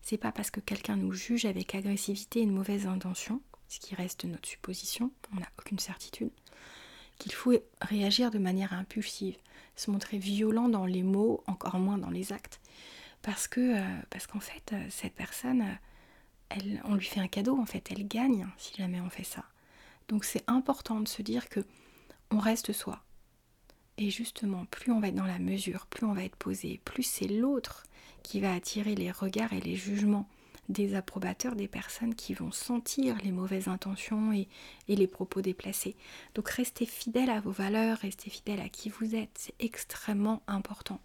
C'est 0.02 0.18
pas 0.18 0.32
parce 0.32 0.52
que 0.52 0.60
quelqu'un 0.60 0.98
nous 0.98 1.14
juge 1.14 1.46
avec 1.46 1.76
agressivité 1.76 2.40
et 2.40 2.44
une 2.44 2.52
mauvaise 2.52 2.88
intention, 2.88 3.42
ce 3.70 3.80
qui 3.80 3.96
reste 3.96 4.26
notre 4.26 4.50
supposition, 4.50 5.12
on 5.34 5.40
n'a 5.40 5.48
aucune 5.60 5.80
certitude, 5.80 6.32
qu'il 7.22 7.34
faut 7.34 7.54
réagir 7.82 8.32
de 8.32 8.40
manière 8.40 8.74
impulsive, 8.74 9.38
se 9.76 9.92
montrer 9.92 10.18
violent 10.18 10.70
dans 10.70 10.88
les 10.88 11.04
mots, 11.04 11.44
encore 11.46 11.78
moins 11.78 12.00
dans 12.00 12.10
les 12.10 12.34
actes, 12.34 12.60
parce 13.22 13.48
que 13.48 13.78
euh, 13.80 14.02
parce 14.10 14.26
qu'en 14.26 14.40
fait 14.40 14.74
euh, 14.74 14.84
cette 14.90 15.14
personne, 15.14 15.62
euh, 16.58 16.78
on 16.86 16.96
lui 16.96 17.06
fait 17.06 17.20
un 17.20 17.28
cadeau 17.28 17.60
en 17.60 17.68
fait, 17.68 17.92
elle 17.92 18.08
gagne 18.08 18.48
si 18.58 18.74
jamais 18.76 19.00
on 19.00 19.10
fait 19.12 19.24
ça. 19.24 19.46
Donc 20.08 20.26
c'est 20.26 20.44
important 20.48 21.00
de 21.00 21.08
se 21.08 21.22
dire 21.22 21.48
que 21.48 21.60
on 22.32 22.40
reste 22.40 22.74
soi. 22.74 23.04
Et 23.98 24.10
justement, 24.10 24.66
plus 24.66 24.92
on 24.92 25.00
va 25.00 25.10
être 25.10 25.16
dans 25.16 25.24
la 25.26 25.38
mesure, 25.38 25.86
plus 25.86 26.08
on 26.08 26.14
va 26.14 26.24
être 26.24 26.38
posé, 26.38 26.82
plus 26.86 27.04
c'est 27.04 27.28
l'autre 27.28 27.84
qui 28.24 28.40
va 28.40 28.52
attirer 28.52 28.96
les 28.96 29.12
regards 29.12 29.54
et 29.54 29.62
les 29.62 29.76
jugements 29.76 30.28
des 30.70 30.96
approbateurs, 30.96 31.56
des 31.56 31.68
personnes 31.68 32.16
qui 32.16 32.34
vont 32.34 32.52
sentir 32.52 33.18
les 33.24 33.32
mauvaises 33.32 33.68
intentions 33.68 34.32
et, 34.32 34.48
les 34.88 35.08
propos 35.08 35.42
déplacés. 35.42 35.96
Donc 36.36 36.50
restez 36.50 36.86
fidèle 36.86 37.30
à 37.30 37.40
vos 37.40 37.52
valeurs, 37.52 37.98
restez 38.00 38.30
fidèle 38.30 38.60
à 38.60 38.70
qui 38.70 38.90
vous 38.90 39.16
êtes, 39.16 39.32
c'est 39.36 39.56
extrêmement 39.60 40.42
important. 40.48 41.00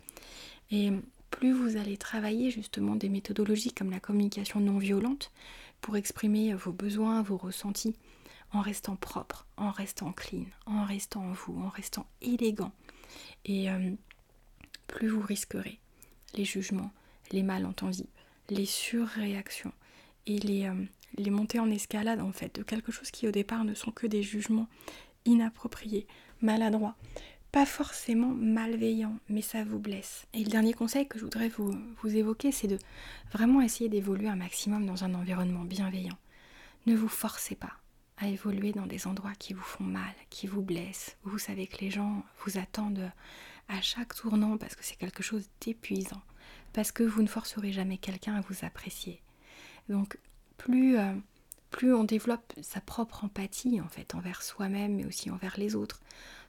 Et 0.70 0.90
plus 1.30 1.52
vous 1.52 1.76
allez 1.76 1.96
travailler 1.96 2.50
justement 2.50 2.96
des 2.96 3.08
méthodologies 3.08 3.72
comme 3.72 3.90
la 3.90 4.00
communication 4.00 4.60
non 4.60 4.78
violente 4.78 5.32
pour 5.80 5.96
exprimer 5.96 6.54
vos 6.54 6.72
besoins, 6.72 7.22
vos 7.22 7.36
ressentis, 7.36 7.94
en 8.52 8.60
restant 8.60 8.96
propre, 8.96 9.46
en 9.56 9.70
restant 9.70 10.12
clean, 10.12 10.44
en 10.66 10.84
restant 10.84 11.32
vous, 11.32 11.60
en 11.60 11.68
restant 11.68 12.06
élégant. 12.22 12.72
Et 13.44 13.70
euh, 13.70 13.90
plus 14.86 15.08
vous 15.08 15.20
risquerez 15.20 15.78
les 16.34 16.44
jugements, 16.44 16.90
les 17.32 17.42
malentendus, 17.42 18.08
les 18.50 18.66
surréactions 18.66 19.72
et 20.26 20.38
les, 20.38 20.66
euh, 20.66 20.74
les 21.16 21.30
montées 21.30 21.60
en 21.60 21.70
escalade 21.70 22.20
en 22.20 22.32
fait 22.32 22.54
de 22.54 22.62
quelque 22.62 22.92
chose 22.92 23.10
qui 23.10 23.28
au 23.28 23.30
départ 23.30 23.64
ne 23.64 23.74
sont 23.74 23.90
que 23.90 24.06
des 24.06 24.22
jugements 24.22 24.68
inappropriés, 25.24 26.06
maladroits, 26.40 26.96
pas 27.52 27.66
forcément 27.66 28.34
malveillants, 28.34 29.18
mais 29.28 29.40
ça 29.40 29.64
vous 29.64 29.78
blesse. 29.78 30.26
Et 30.34 30.44
le 30.44 30.50
dernier 30.50 30.74
conseil 30.74 31.08
que 31.08 31.18
je 31.18 31.24
voudrais 31.24 31.48
vous, 31.48 31.74
vous 32.02 32.16
évoquer, 32.16 32.52
c'est 32.52 32.68
de 32.68 32.78
vraiment 33.32 33.62
essayer 33.62 33.88
d'évoluer 33.88 34.28
un 34.28 34.36
maximum 34.36 34.84
dans 34.84 35.04
un 35.04 35.14
environnement 35.14 35.64
bienveillant. 35.64 36.18
Ne 36.86 36.94
vous 36.94 37.08
forcez 37.08 37.54
pas 37.54 37.72
à 38.18 38.28
évoluer 38.28 38.72
dans 38.72 38.86
des 38.86 39.06
endroits 39.06 39.34
qui 39.38 39.52
vous 39.54 39.62
font 39.62 39.84
mal, 39.84 40.12
qui 40.30 40.46
vous 40.46 40.62
blessent. 40.62 41.16
Vous 41.24 41.38
savez 41.38 41.66
que 41.66 41.78
les 41.78 41.90
gens 41.90 42.24
vous 42.44 42.58
attendent 42.58 43.10
à 43.68 43.80
chaque 43.80 44.14
tournant 44.14 44.56
parce 44.56 44.74
que 44.74 44.84
c'est 44.84 44.96
quelque 44.96 45.22
chose 45.22 45.48
d'épuisant. 45.60 46.22
Parce 46.76 46.92
que 46.92 47.02
vous 47.02 47.22
ne 47.22 47.26
forcerez 47.26 47.72
jamais 47.72 47.96
quelqu'un 47.96 48.34
à 48.34 48.42
vous 48.42 48.66
apprécier. 48.66 49.22
Donc 49.88 50.18
plus, 50.58 50.98
euh, 50.98 51.14
plus 51.70 51.94
on 51.94 52.04
développe 52.04 52.52
sa 52.60 52.82
propre 52.82 53.24
empathie 53.24 53.80
en 53.80 53.88
fait 53.88 54.14
envers 54.14 54.42
soi-même 54.42 54.96
mais 54.96 55.06
aussi 55.06 55.30
envers 55.30 55.54
les 55.56 55.74
autres, 55.74 56.02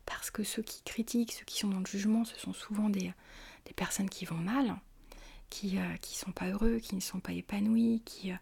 parce 0.06 0.30
que 0.30 0.44
ceux 0.44 0.63
qui 0.63 0.84
critiquent, 0.84 1.32
ceux 1.32 1.46
qui 1.46 1.60
sont 1.60 1.70
dans 1.70 1.80
le 1.80 1.86
jugement, 1.86 2.26
ce 2.26 2.38
sont 2.38 2.52
souvent 2.52 2.90
des, 2.90 3.13
personnes 3.78 4.10
qui 4.10 4.26
vont 4.26 4.36
mal, 4.36 4.76
qui 5.50 5.76
ne 5.76 5.82
euh, 5.82 5.96
sont 6.02 6.34
pas 6.34 6.50
heureux, 6.50 6.80
qui 6.80 6.96
ne 6.96 7.00
sont 7.00 7.22
pas 7.22 7.32
épanouis, 7.32 8.02
qui, 8.04 8.34
euh, 8.34 8.38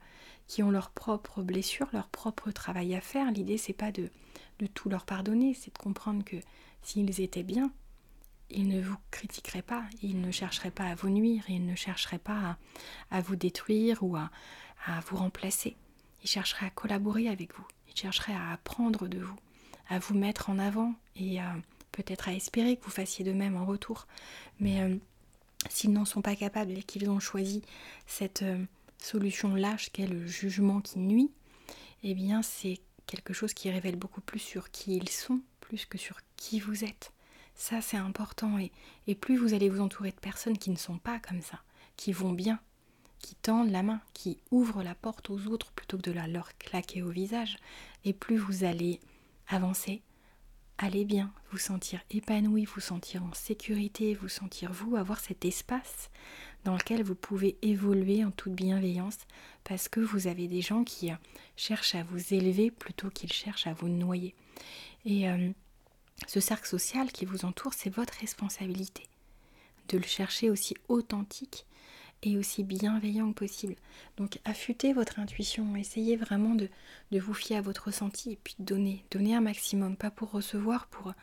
qui 0.48 0.64
ont 0.64 0.72
leurs 0.72 0.90
propres 0.90 1.44
blessures, 1.44 1.90
leur 1.94 2.08
propre 2.08 2.50
travail 2.50 2.96
à 2.96 3.02
faire. 3.02 3.30
L'idée 3.30 3.60
c'est 3.60 3.74
pas 3.74 3.92
de, 3.92 4.10
de 4.58 4.66
tout 4.66 4.90
leur 4.90 5.06
pardonner, 5.06 5.54
c'est 5.54 5.72
de 5.72 5.78
comprendre 5.78 6.24
que 6.26 6.38
s'ils 6.82 7.22
étaient 7.22 7.44
bien, 7.44 7.72
ils 8.50 8.68
ne 8.68 8.82
vous 8.82 8.98
critiqueraient 9.12 9.62
pas, 9.62 9.84
ils 10.02 10.22
ne 10.22 10.32
chercheraient 10.32 10.72
pas 10.72 10.86
à 10.86 10.96
vous 10.96 11.10
nuire, 11.10 11.44
ils 11.50 11.66
ne 11.66 11.76
chercheraient 11.76 12.20
pas 12.20 12.58
à, 13.12 13.22
vous 13.22 13.36
détruire 13.36 14.04
ou 14.04 14.16
à, 14.16 14.30
vous 15.08 15.18
remplacer. 15.18 15.76
Ils 16.24 16.30
chercheraient 16.30 16.68
à 16.68 16.72
collaborer 16.72 17.28
avec 17.28 17.56
vous, 17.56 17.66
ils 17.88 17.96
chercheraient 17.96 18.36
à 18.36 18.52
apprendre 18.52 19.08
de 19.08 19.20
vous, 19.20 19.38
à 19.90 20.00
vous 20.00 20.16
mettre 20.16 20.50
en 20.50 20.60
avant 20.60 20.94
et 21.16 21.40
peut-être 21.96 22.28
à 22.28 22.34
espérer 22.34 22.76
que 22.76 22.84
vous 22.84 22.92
fassiez 22.92 23.24
de 23.24 23.32
même 23.32 23.56
en 23.56 23.66
retour. 23.66 24.06
Mais 24.60 24.82
euh, 24.82 24.96
s'ils 25.70 25.92
n'en 25.92 26.06
sont 26.06 26.22
pas 26.22 26.36
capables 26.36 26.72
et 26.72 26.84
qu'ils 26.84 27.10
ont 27.10 27.20
choisi 27.20 27.64
cette 28.06 28.42
euh, 28.42 28.64
solution 28.98 29.56
lâche 29.56 29.92
qu'est 29.92 30.08
le 30.08 30.26
jugement 30.28 30.82
qui 30.82 31.00
nuit, 31.00 31.32
eh 32.04 32.14
bien 32.14 32.42
c'est 32.42 32.82
quelque 33.08 33.34
chose 33.34 33.54
qui 33.54 33.70
révèle 33.70 33.96
beaucoup 33.96 34.22
plus 34.22 34.40
sur 34.40 34.72
qui 34.72 34.98
ils 34.98 35.10
sont, 35.10 35.42
plus 35.62 35.86
que 35.86 35.98
sur 35.98 36.20
qui 36.36 36.60
vous 36.60 36.84
êtes. 36.84 37.12
Ça 37.56 37.82
c'est 37.82 37.98
important 37.98 38.58
et, 38.60 39.16
plus 39.16 39.38
vous 39.38 39.54
allez 39.54 39.70
vous 39.70 39.82
entourer 39.82 40.12
de 40.12 40.20
personnes 40.20 40.58
qui 40.58 40.70
ne 40.70 40.76
sont 40.76 40.98
pas 40.98 41.20
comme 41.20 41.42
ça, 41.42 41.62
qui 41.96 42.12
vont 42.12 42.34
bien, 42.34 42.60
qui 43.20 43.36
tendent 43.36 43.72
la 43.72 43.82
main, 43.82 44.02
qui 44.14 44.40
ouvrent 44.52 44.84
la 44.84 44.94
porte 44.94 45.30
aux 45.30 45.48
autres 45.48 45.72
plutôt 45.72 45.98
que 45.98 46.04
de 46.04 46.12
la 46.12 46.28
leur 46.28 46.58
claquer 46.58 47.02
au 47.02 47.10
visage, 47.10 47.58
et 48.04 48.14
plus 48.14 48.38
vous 48.38 48.66
allez 48.66 49.00
avancer, 49.48 50.02
aller 50.78 51.06
bien, 51.06 51.32
vous 51.52 51.58
sentir 51.58 52.02
épanoui, 52.12 52.66
vous 52.66 52.82
sentir 52.82 53.24
en 53.24 53.34
sécurité, 53.34 54.14
vous 54.14 54.28
sentir 54.28 54.74
vous, 54.74 54.98
avoir 54.98 55.20
cet 55.20 55.46
espace 55.46 56.10
dans 56.66 56.74
lequel 56.74 57.04
vous 57.04 57.16
pouvez 57.16 57.58
évoluer 57.62 58.26
en 58.26 58.32
toute 58.32 58.54
bienveillance 58.54 59.20
parce 59.64 59.88
que 59.88 60.02
vous 60.02 60.28
avez 60.28 60.48
des 60.48 60.62
gens 60.62 60.84
qui 60.84 61.12
cherchent 61.56 61.96
à 61.96 62.04
vous 62.04 62.34
élever 62.34 62.70
plutôt 62.72 63.10
qu'ils 63.10 63.32
cherchent 63.32 63.68
à 63.68 63.74
vous 63.74 63.88
noyer. 63.88 64.36
Euh, 65.08 65.52
ce 66.28 66.40
cercle 66.40 66.68
social 66.68 67.12
qui 67.12 67.26
vous 67.26 67.46
entoure, 67.46 67.74
c'est 67.74 67.90
votre 67.90 68.14
responsabilité 68.20 69.08
de 69.90 69.98
le 69.98 70.04
chercher 70.04 70.50
aussi 70.50 70.76
authentique 70.88 71.66
et 72.24 72.38
aussi 72.38 72.64
bienveillant 72.64 73.32
que 73.32 73.40
possible. 73.40 73.76
Donc 74.18 74.40
affûtez 74.46 74.94
votre 74.94 75.20
intuition, 75.20 75.76
essayez 75.76 76.16
vraiment 76.16 76.56
de, 76.56 76.70
vous 77.12 77.34
fier 77.34 77.58
à 77.58 77.62
votre 77.62 77.86
ressenti 77.86 78.32
et 78.32 78.40
puis 78.44 78.56
donner, 78.60 79.06
donner 79.12 79.36
un 79.36 79.42
maximum, 79.42 79.96
pas 79.96 80.12
pour 80.12 80.32
recevoir, 80.32 80.88
pour 80.88 81.14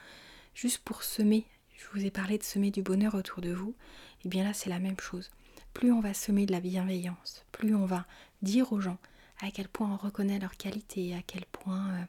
juste 0.54 0.78
pour 0.78 1.02
semer. 1.02 1.46
Je 1.76 1.86
vous 1.92 2.06
ai 2.06 2.10
parlé 2.10 2.38
de 2.38 2.44
semer 2.44 2.70
du 2.70 2.82
bonheur 2.82 3.14
autour 3.14 3.40
de 3.40 3.52
vous, 3.52 3.74
et 4.24 4.28
bien 4.28 4.44
là 4.44 4.52
c'est 4.52 4.70
la 4.70 4.78
même 4.78 5.00
chose. 5.00 5.30
Plus 5.74 5.90
on 5.90 6.00
va 6.00 6.14
semer 6.14 6.46
de 6.46 6.52
la 6.52 6.60
bienveillance, 6.60 7.44
plus 7.50 7.74
on 7.74 7.86
va 7.86 8.06
dire 8.42 8.72
aux 8.72 8.80
gens 8.80 8.98
à 9.40 9.50
quel 9.50 9.68
point 9.68 9.90
on 9.90 9.96
reconnaît 9.96 10.38
leur 10.38 10.56
qualité, 10.56 11.14
à 11.14 11.22
quel 11.26 11.44
point 11.46 11.88
euh, 11.94 12.04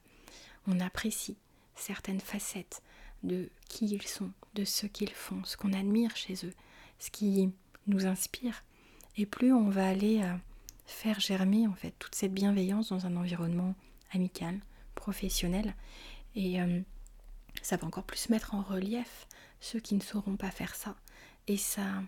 on 0.67 0.79
apprécie 0.79 1.37
certaines 1.75 2.19
facettes 2.19 2.81
de 3.23 3.49
qui 3.69 3.85
ils 3.85 4.07
sont, 4.07 4.31
de 4.53 4.65
ce 4.65 4.85
qu'ils 4.85 5.13
font, 5.13 5.43
ce 5.43 5.57
qu'on 5.57 5.73
admire 5.73 6.15
chez 6.15 6.33
eux, 6.45 6.53
ce 6.99 7.09
qui 7.09 7.49
nous 7.87 8.05
inspire, 8.05 8.63
et 9.17 9.25
plus 9.25 9.53
on 9.53 9.69
va 9.69 9.87
aller 9.87 10.21
euh, 10.21 10.35
faire 10.85 11.19
germer 11.19 11.67
en 11.67 11.73
fait 11.73 11.93
toute 11.99 12.15
cette 12.15 12.33
bienveillance 12.33 12.89
dans 12.89 13.05
un 13.05 13.15
environnement 13.15 13.75
amical, 14.11 14.59
professionnel, 14.95 15.75
et 16.35 16.61
euh, 16.61 16.81
ça 17.61 17.77
va 17.77 17.87
encore 17.87 18.03
plus 18.03 18.29
mettre 18.29 18.55
en 18.55 18.61
relief 18.61 19.27
ceux 19.59 19.79
qui 19.79 19.95
ne 19.95 20.01
sauront 20.01 20.35
pas 20.35 20.51
faire 20.51 20.75
ça, 20.75 20.95
et 21.47 21.57
ça 21.57 22.03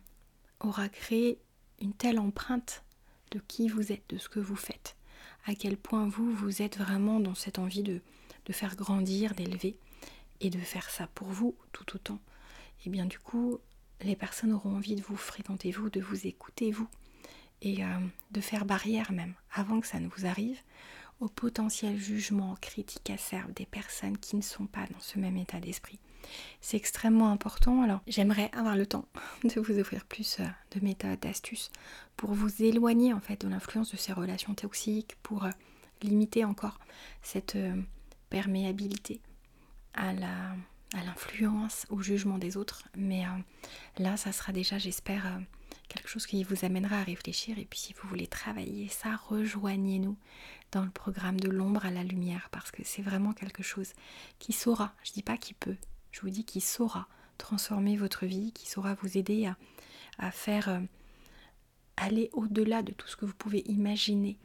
aura 0.59 0.89
créé 0.89 1.39
une 1.81 1.93
telle 1.93 2.19
empreinte 2.19 2.83
de 3.31 3.39
qui 3.39 3.67
vous 3.67 3.91
êtes, 3.91 4.03
de 4.09 4.17
ce 4.17 4.29
que 4.29 4.39
vous 4.39 4.55
faites, 4.55 4.95
à 5.45 5.55
quel 5.55 5.77
point 5.77 6.07
vous, 6.07 6.31
vous 6.31 6.61
êtes 6.61 6.77
vraiment 6.77 7.19
dans 7.19 7.35
cette 7.35 7.59
envie 7.59 7.83
de, 7.83 8.01
de 8.45 8.53
faire 8.53 8.75
grandir, 8.75 9.33
d'élever, 9.33 9.77
et 10.41 10.49
de 10.49 10.59
faire 10.59 10.89
ça 10.89 11.07
pour 11.07 11.27
vous 11.27 11.55
tout 11.71 11.95
autant. 11.95 12.19
Et 12.85 12.89
bien 12.89 13.05
du 13.05 13.19
coup, 13.19 13.59
les 14.01 14.15
personnes 14.15 14.53
auront 14.53 14.75
envie 14.75 14.95
de 14.95 15.01
vous 15.01 15.15
fréquenter, 15.15 15.71
vous, 15.71 15.89
de 15.89 16.01
vous 16.01 16.27
écouter, 16.27 16.71
vous, 16.71 16.87
et 17.61 17.83
euh, 17.83 17.87
de 18.31 18.41
faire 18.41 18.65
barrière 18.65 19.11
même, 19.11 19.33
avant 19.53 19.79
que 19.79 19.87
ça 19.87 19.99
ne 19.99 20.07
vous 20.07 20.25
arrive, 20.25 20.59
au 21.21 21.29
potentiel 21.29 21.97
jugement, 21.97 22.55
critique 22.59 23.09
acerbe 23.09 23.53
des 23.53 23.65
personnes 23.65 24.17
qui 24.17 24.35
ne 24.35 24.41
sont 24.41 24.65
pas 24.65 24.85
dans 24.91 24.99
ce 24.99 25.17
même 25.17 25.37
état 25.37 25.59
d'esprit. 25.59 25.99
C'est 26.59 26.75
extrêmement 26.75 27.31
important. 27.31 27.83
Alors, 27.83 28.01
j'aimerais 28.07 28.49
avoir 28.53 28.75
le 28.75 28.85
temps 28.85 29.05
de 29.43 29.59
vous 29.61 29.79
offrir 29.79 30.05
plus 30.05 30.39
euh, 30.39 30.45
de 30.71 30.83
méthodes, 30.83 31.19
d'astuces 31.19 31.71
pour 32.17 32.33
vous 32.33 32.61
éloigner 32.61 33.13
en 33.13 33.19
fait 33.19 33.41
de 33.41 33.47
l'influence 33.47 33.91
de 33.91 33.97
ces 33.97 34.13
relations 34.13 34.53
toxiques, 34.53 35.15
pour 35.23 35.45
euh, 35.45 35.51
limiter 36.01 36.43
encore 36.43 36.79
cette 37.21 37.57
perméabilité 38.29 39.21
à 39.93 40.13
la 40.13 40.55
à 40.93 41.03
l'influence, 41.03 41.85
au 41.89 42.01
jugement 42.01 42.37
des 42.37 42.57
autres. 42.57 42.87
Mais 42.95 43.25
euh, 43.25 43.29
là, 43.97 44.17
ça 44.17 44.31
sera 44.31 44.53
déjà, 44.53 44.77
j'espère, 44.77 45.25
euh, 45.25 45.39
quelque 45.87 46.07
chose 46.07 46.25
qui 46.25 46.43
vous 46.43 46.65
amènera 46.65 46.99
à 46.99 47.03
réfléchir. 47.03 47.57
Et 47.59 47.65
puis 47.65 47.79
si 47.79 47.93
vous 47.93 48.07
voulez 48.07 48.27
travailler 48.27 48.87
ça, 48.87 49.15
rejoignez-nous 49.27 50.17
dans 50.71 50.83
le 50.83 50.89
programme 50.89 51.39
de 51.39 51.49
l'ombre 51.49 51.85
à 51.85 51.91
la 51.91 52.03
lumière, 52.03 52.49
parce 52.51 52.71
que 52.71 52.81
c'est 52.83 53.01
vraiment 53.01 53.33
quelque 53.33 53.63
chose 53.63 53.93
qui 54.39 54.53
saura, 54.53 54.93
je 55.03 55.11
dis 55.11 55.23
pas 55.23 55.37
qui 55.37 55.53
peut, 55.53 55.77
je 56.11 56.21
vous 56.21 56.29
dis 56.29 56.45
qui 56.45 56.61
saura 56.61 57.07
transformer 57.37 57.97
votre 57.97 58.25
vie, 58.25 58.51
qui 58.53 58.69
saura 58.69 58.95
vous 58.95 59.17
aider 59.17 59.51
à, 60.17 60.31
faire 60.31 60.69
euh, 60.69 60.79
aller 61.97 62.29
au-delà 62.33 62.81
de 62.81 62.93
tout 62.93 63.07
ce 63.07 63.15
que 63.15 63.25
vous 63.25 63.33
pouvez 63.33 63.63
imaginer 63.69 64.37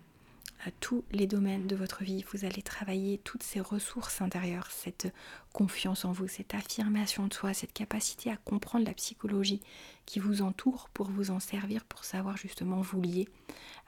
tous 0.80 1.04
les 1.10 1.26
domaines 1.26 1.66
de 1.66 1.76
votre 1.76 2.04
vie. 2.04 2.24
Vous 2.32 2.44
allez 2.44 2.62
travailler 2.62 3.18
toutes 3.18 3.42
ces 3.42 3.60
ressources 3.60 4.20
intérieures, 4.20 4.70
cette 4.70 5.12
confiance 5.52 6.04
en 6.04 6.12
vous, 6.12 6.28
cette 6.28 6.54
affirmation 6.54 7.26
de 7.26 7.34
soi, 7.34 7.54
cette 7.54 7.72
capacité 7.72 8.30
à 8.30 8.36
comprendre 8.36 8.84
la 8.84 8.94
psychologie 8.94 9.60
qui 10.06 10.18
vous 10.18 10.42
entoure 10.42 10.88
pour 10.90 11.10
vous 11.10 11.30
en 11.30 11.40
servir, 11.40 11.84
pour 11.84 12.04
savoir 12.04 12.36
justement 12.36 12.80
vous 12.80 13.00
lier, 13.00 13.28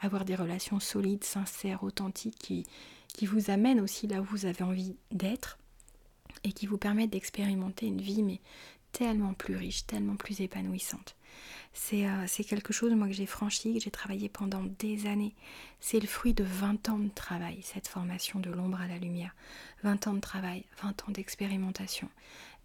avoir 0.01 0.25
des 0.25 0.35
relations 0.35 0.81
solides, 0.81 1.25
sincères, 1.25 1.85
authentiques 1.85 2.39
qui, 2.39 2.65
qui 3.09 3.27
vous 3.27 3.51
amènent 3.51 3.81
aussi 3.81 4.07
là 4.07 4.21
où 4.21 4.25
vous 4.25 4.47
avez 4.47 4.63
envie 4.63 4.97
d'être 5.11 5.59
et 6.45 6.53
qui 6.53 6.67
vous 6.67 6.79
permettent 6.79 7.11
d'expérimenter 7.11 7.87
une 7.87 8.01
vie 8.01 8.23
mais 8.23 8.41
tellement 8.93 9.35
plus 9.35 9.57
riche, 9.57 9.87
tellement 9.87 10.17
plus 10.17 10.41
épanouissante. 10.41 11.17
Euh, 11.93 12.25
c'est 12.27 12.45
quelque 12.45 12.73
chose, 12.73 12.93
moi, 12.93 13.09
que 13.09 13.13
j'ai 13.13 13.27
franchi, 13.27 13.75
que 13.75 13.81
j'ai 13.81 13.91
travaillé 13.91 14.29
pendant 14.29 14.63
des 14.79 15.07
années. 15.07 15.35
C'est 15.81 16.01
le 16.01 16.07
fruit 16.07 16.35
de 16.35 16.45
20 16.45 16.89
ans 16.89 16.99
de 16.99 17.09
travail, 17.09 17.61
cette 17.63 17.89
formation 17.89 18.41
de 18.41 18.51
l'ombre 18.51 18.81
à 18.81 18.87
la 18.87 18.99
lumière. 18.99 19.35
20 19.83 20.07
ans 20.07 20.15
de 20.15 20.21
travail, 20.21 20.65
20 20.83 21.09
ans 21.09 21.13
d'expérimentation, 21.13 22.09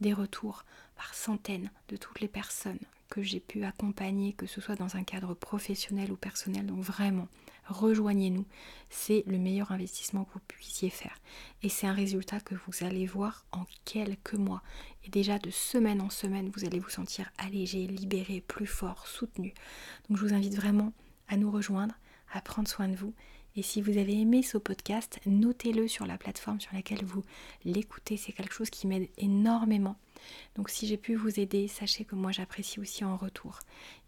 des 0.01 0.13
retours 0.13 0.65
par 0.95 1.13
centaines 1.13 1.71
de 1.89 1.97
toutes 1.97 2.21
les 2.21 2.27
personnes 2.27 2.79
que 3.09 3.23
j'ai 3.23 3.39
pu 3.39 3.63
accompagner, 3.63 4.33
que 4.33 4.47
ce 4.47 4.61
soit 4.61 4.75
dans 4.75 4.95
un 4.95 5.03
cadre 5.03 5.33
professionnel 5.33 6.11
ou 6.11 6.15
personnel. 6.15 6.65
Donc 6.65 6.81
vraiment, 6.81 7.27
rejoignez-nous. 7.67 8.45
C'est 8.89 9.23
le 9.27 9.37
meilleur 9.37 9.71
investissement 9.71 10.23
que 10.25 10.33
vous 10.33 10.41
puissiez 10.47 10.89
faire. 10.89 11.17
Et 11.63 11.69
c'est 11.69 11.87
un 11.87 11.93
résultat 11.93 12.39
que 12.39 12.55
vous 12.55 12.85
allez 12.85 13.05
voir 13.05 13.45
en 13.51 13.65
quelques 13.85 14.33
mois. 14.33 14.61
Et 15.05 15.09
déjà 15.09 15.39
de 15.39 15.49
semaine 15.49 16.01
en 16.01 16.09
semaine, 16.09 16.51
vous 16.55 16.65
allez 16.65 16.79
vous 16.79 16.89
sentir 16.89 17.29
allégé, 17.37 17.87
libéré, 17.87 18.41
plus 18.41 18.67
fort, 18.67 19.07
soutenu. 19.07 19.53
Donc 20.09 20.17
je 20.17 20.25
vous 20.25 20.33
invite 20.33 20.55
vraiment 20.55 20.93
à 21.27 21.37
nous 21.37 21.51
rejoindre, 21.51 21.95
à 22.31 22.41
prendre 22.41 22.67
soin 22.67 22.87
de 22.87 22.95
vous. 22.95 23.13
Et 23.57 23.63
si 23.63 23.81
vous 23.81 23.97
avez 23.97 24.21
aimé 24.21 24.43
ce 24.43 24.59
podcast, 24.59 25.19
notez-le 25.25 25.87
sur 25.87 26.05
la 26.05 26.19
plateforme 26.19 26.61
sur 26.61 26.75
laquelle 26.75 27.03
vous 27.03 27.23
l'écoutez. 27.65 28.15
C'est 28.15 28.31
quelque 28.31 28.53
chose 28.53 28.69
qui 28.69 28.85
m'aide 28.85 29.09
énormément. 29.17 29.95
Donc 30.55 30.69
si 30.69 30.85
j'ai 30.85 30.97
pu 30.97 31.15
vous 31.15 31.39
aider, 31.39 31.67
sachez 31.67 32.05
que 32.05 32.13
moi 32.13 32.31
j'apprécie 32.31 32.79
aussi 32.79 33.03
en 33.03 33.17
retour 33.17 33.59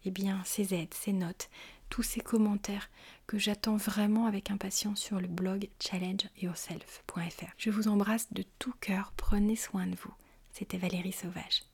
eh 0.04 0.12
bien, 0.12 0.40
ces 0.44 0.72
aides, 0.72 0.94
ces 0.94 1.12
notes, 1.12 1.50
tous 1.90 2.02
ces 2.02 2.20
commentaires 2.20 2.88
que 3.26 3.38
j'attends 3.38 3.76
vraiment 3.76 4.26
avec 4.26 4.50
impatience 4.50 5.00
sur 5.00 5.20
le 5.20 5.28
blog 5.28 5.68
challengeyourself.fr. 5.80 7.52
Je 7.58 7.70
vous 7.70 7.88
embrasse 7.88 8.32
de 8.32 8.44
tout 8.58 8.74
cœur, 8.80 9.12
prenez 9.16 9.56
soin 9.56 9.86
de 9.86 9.96
vous. 9.96 10.14
C'était 10.52 10.78
Valérie 10.78 11.12
Sauvage. 11.12 11.69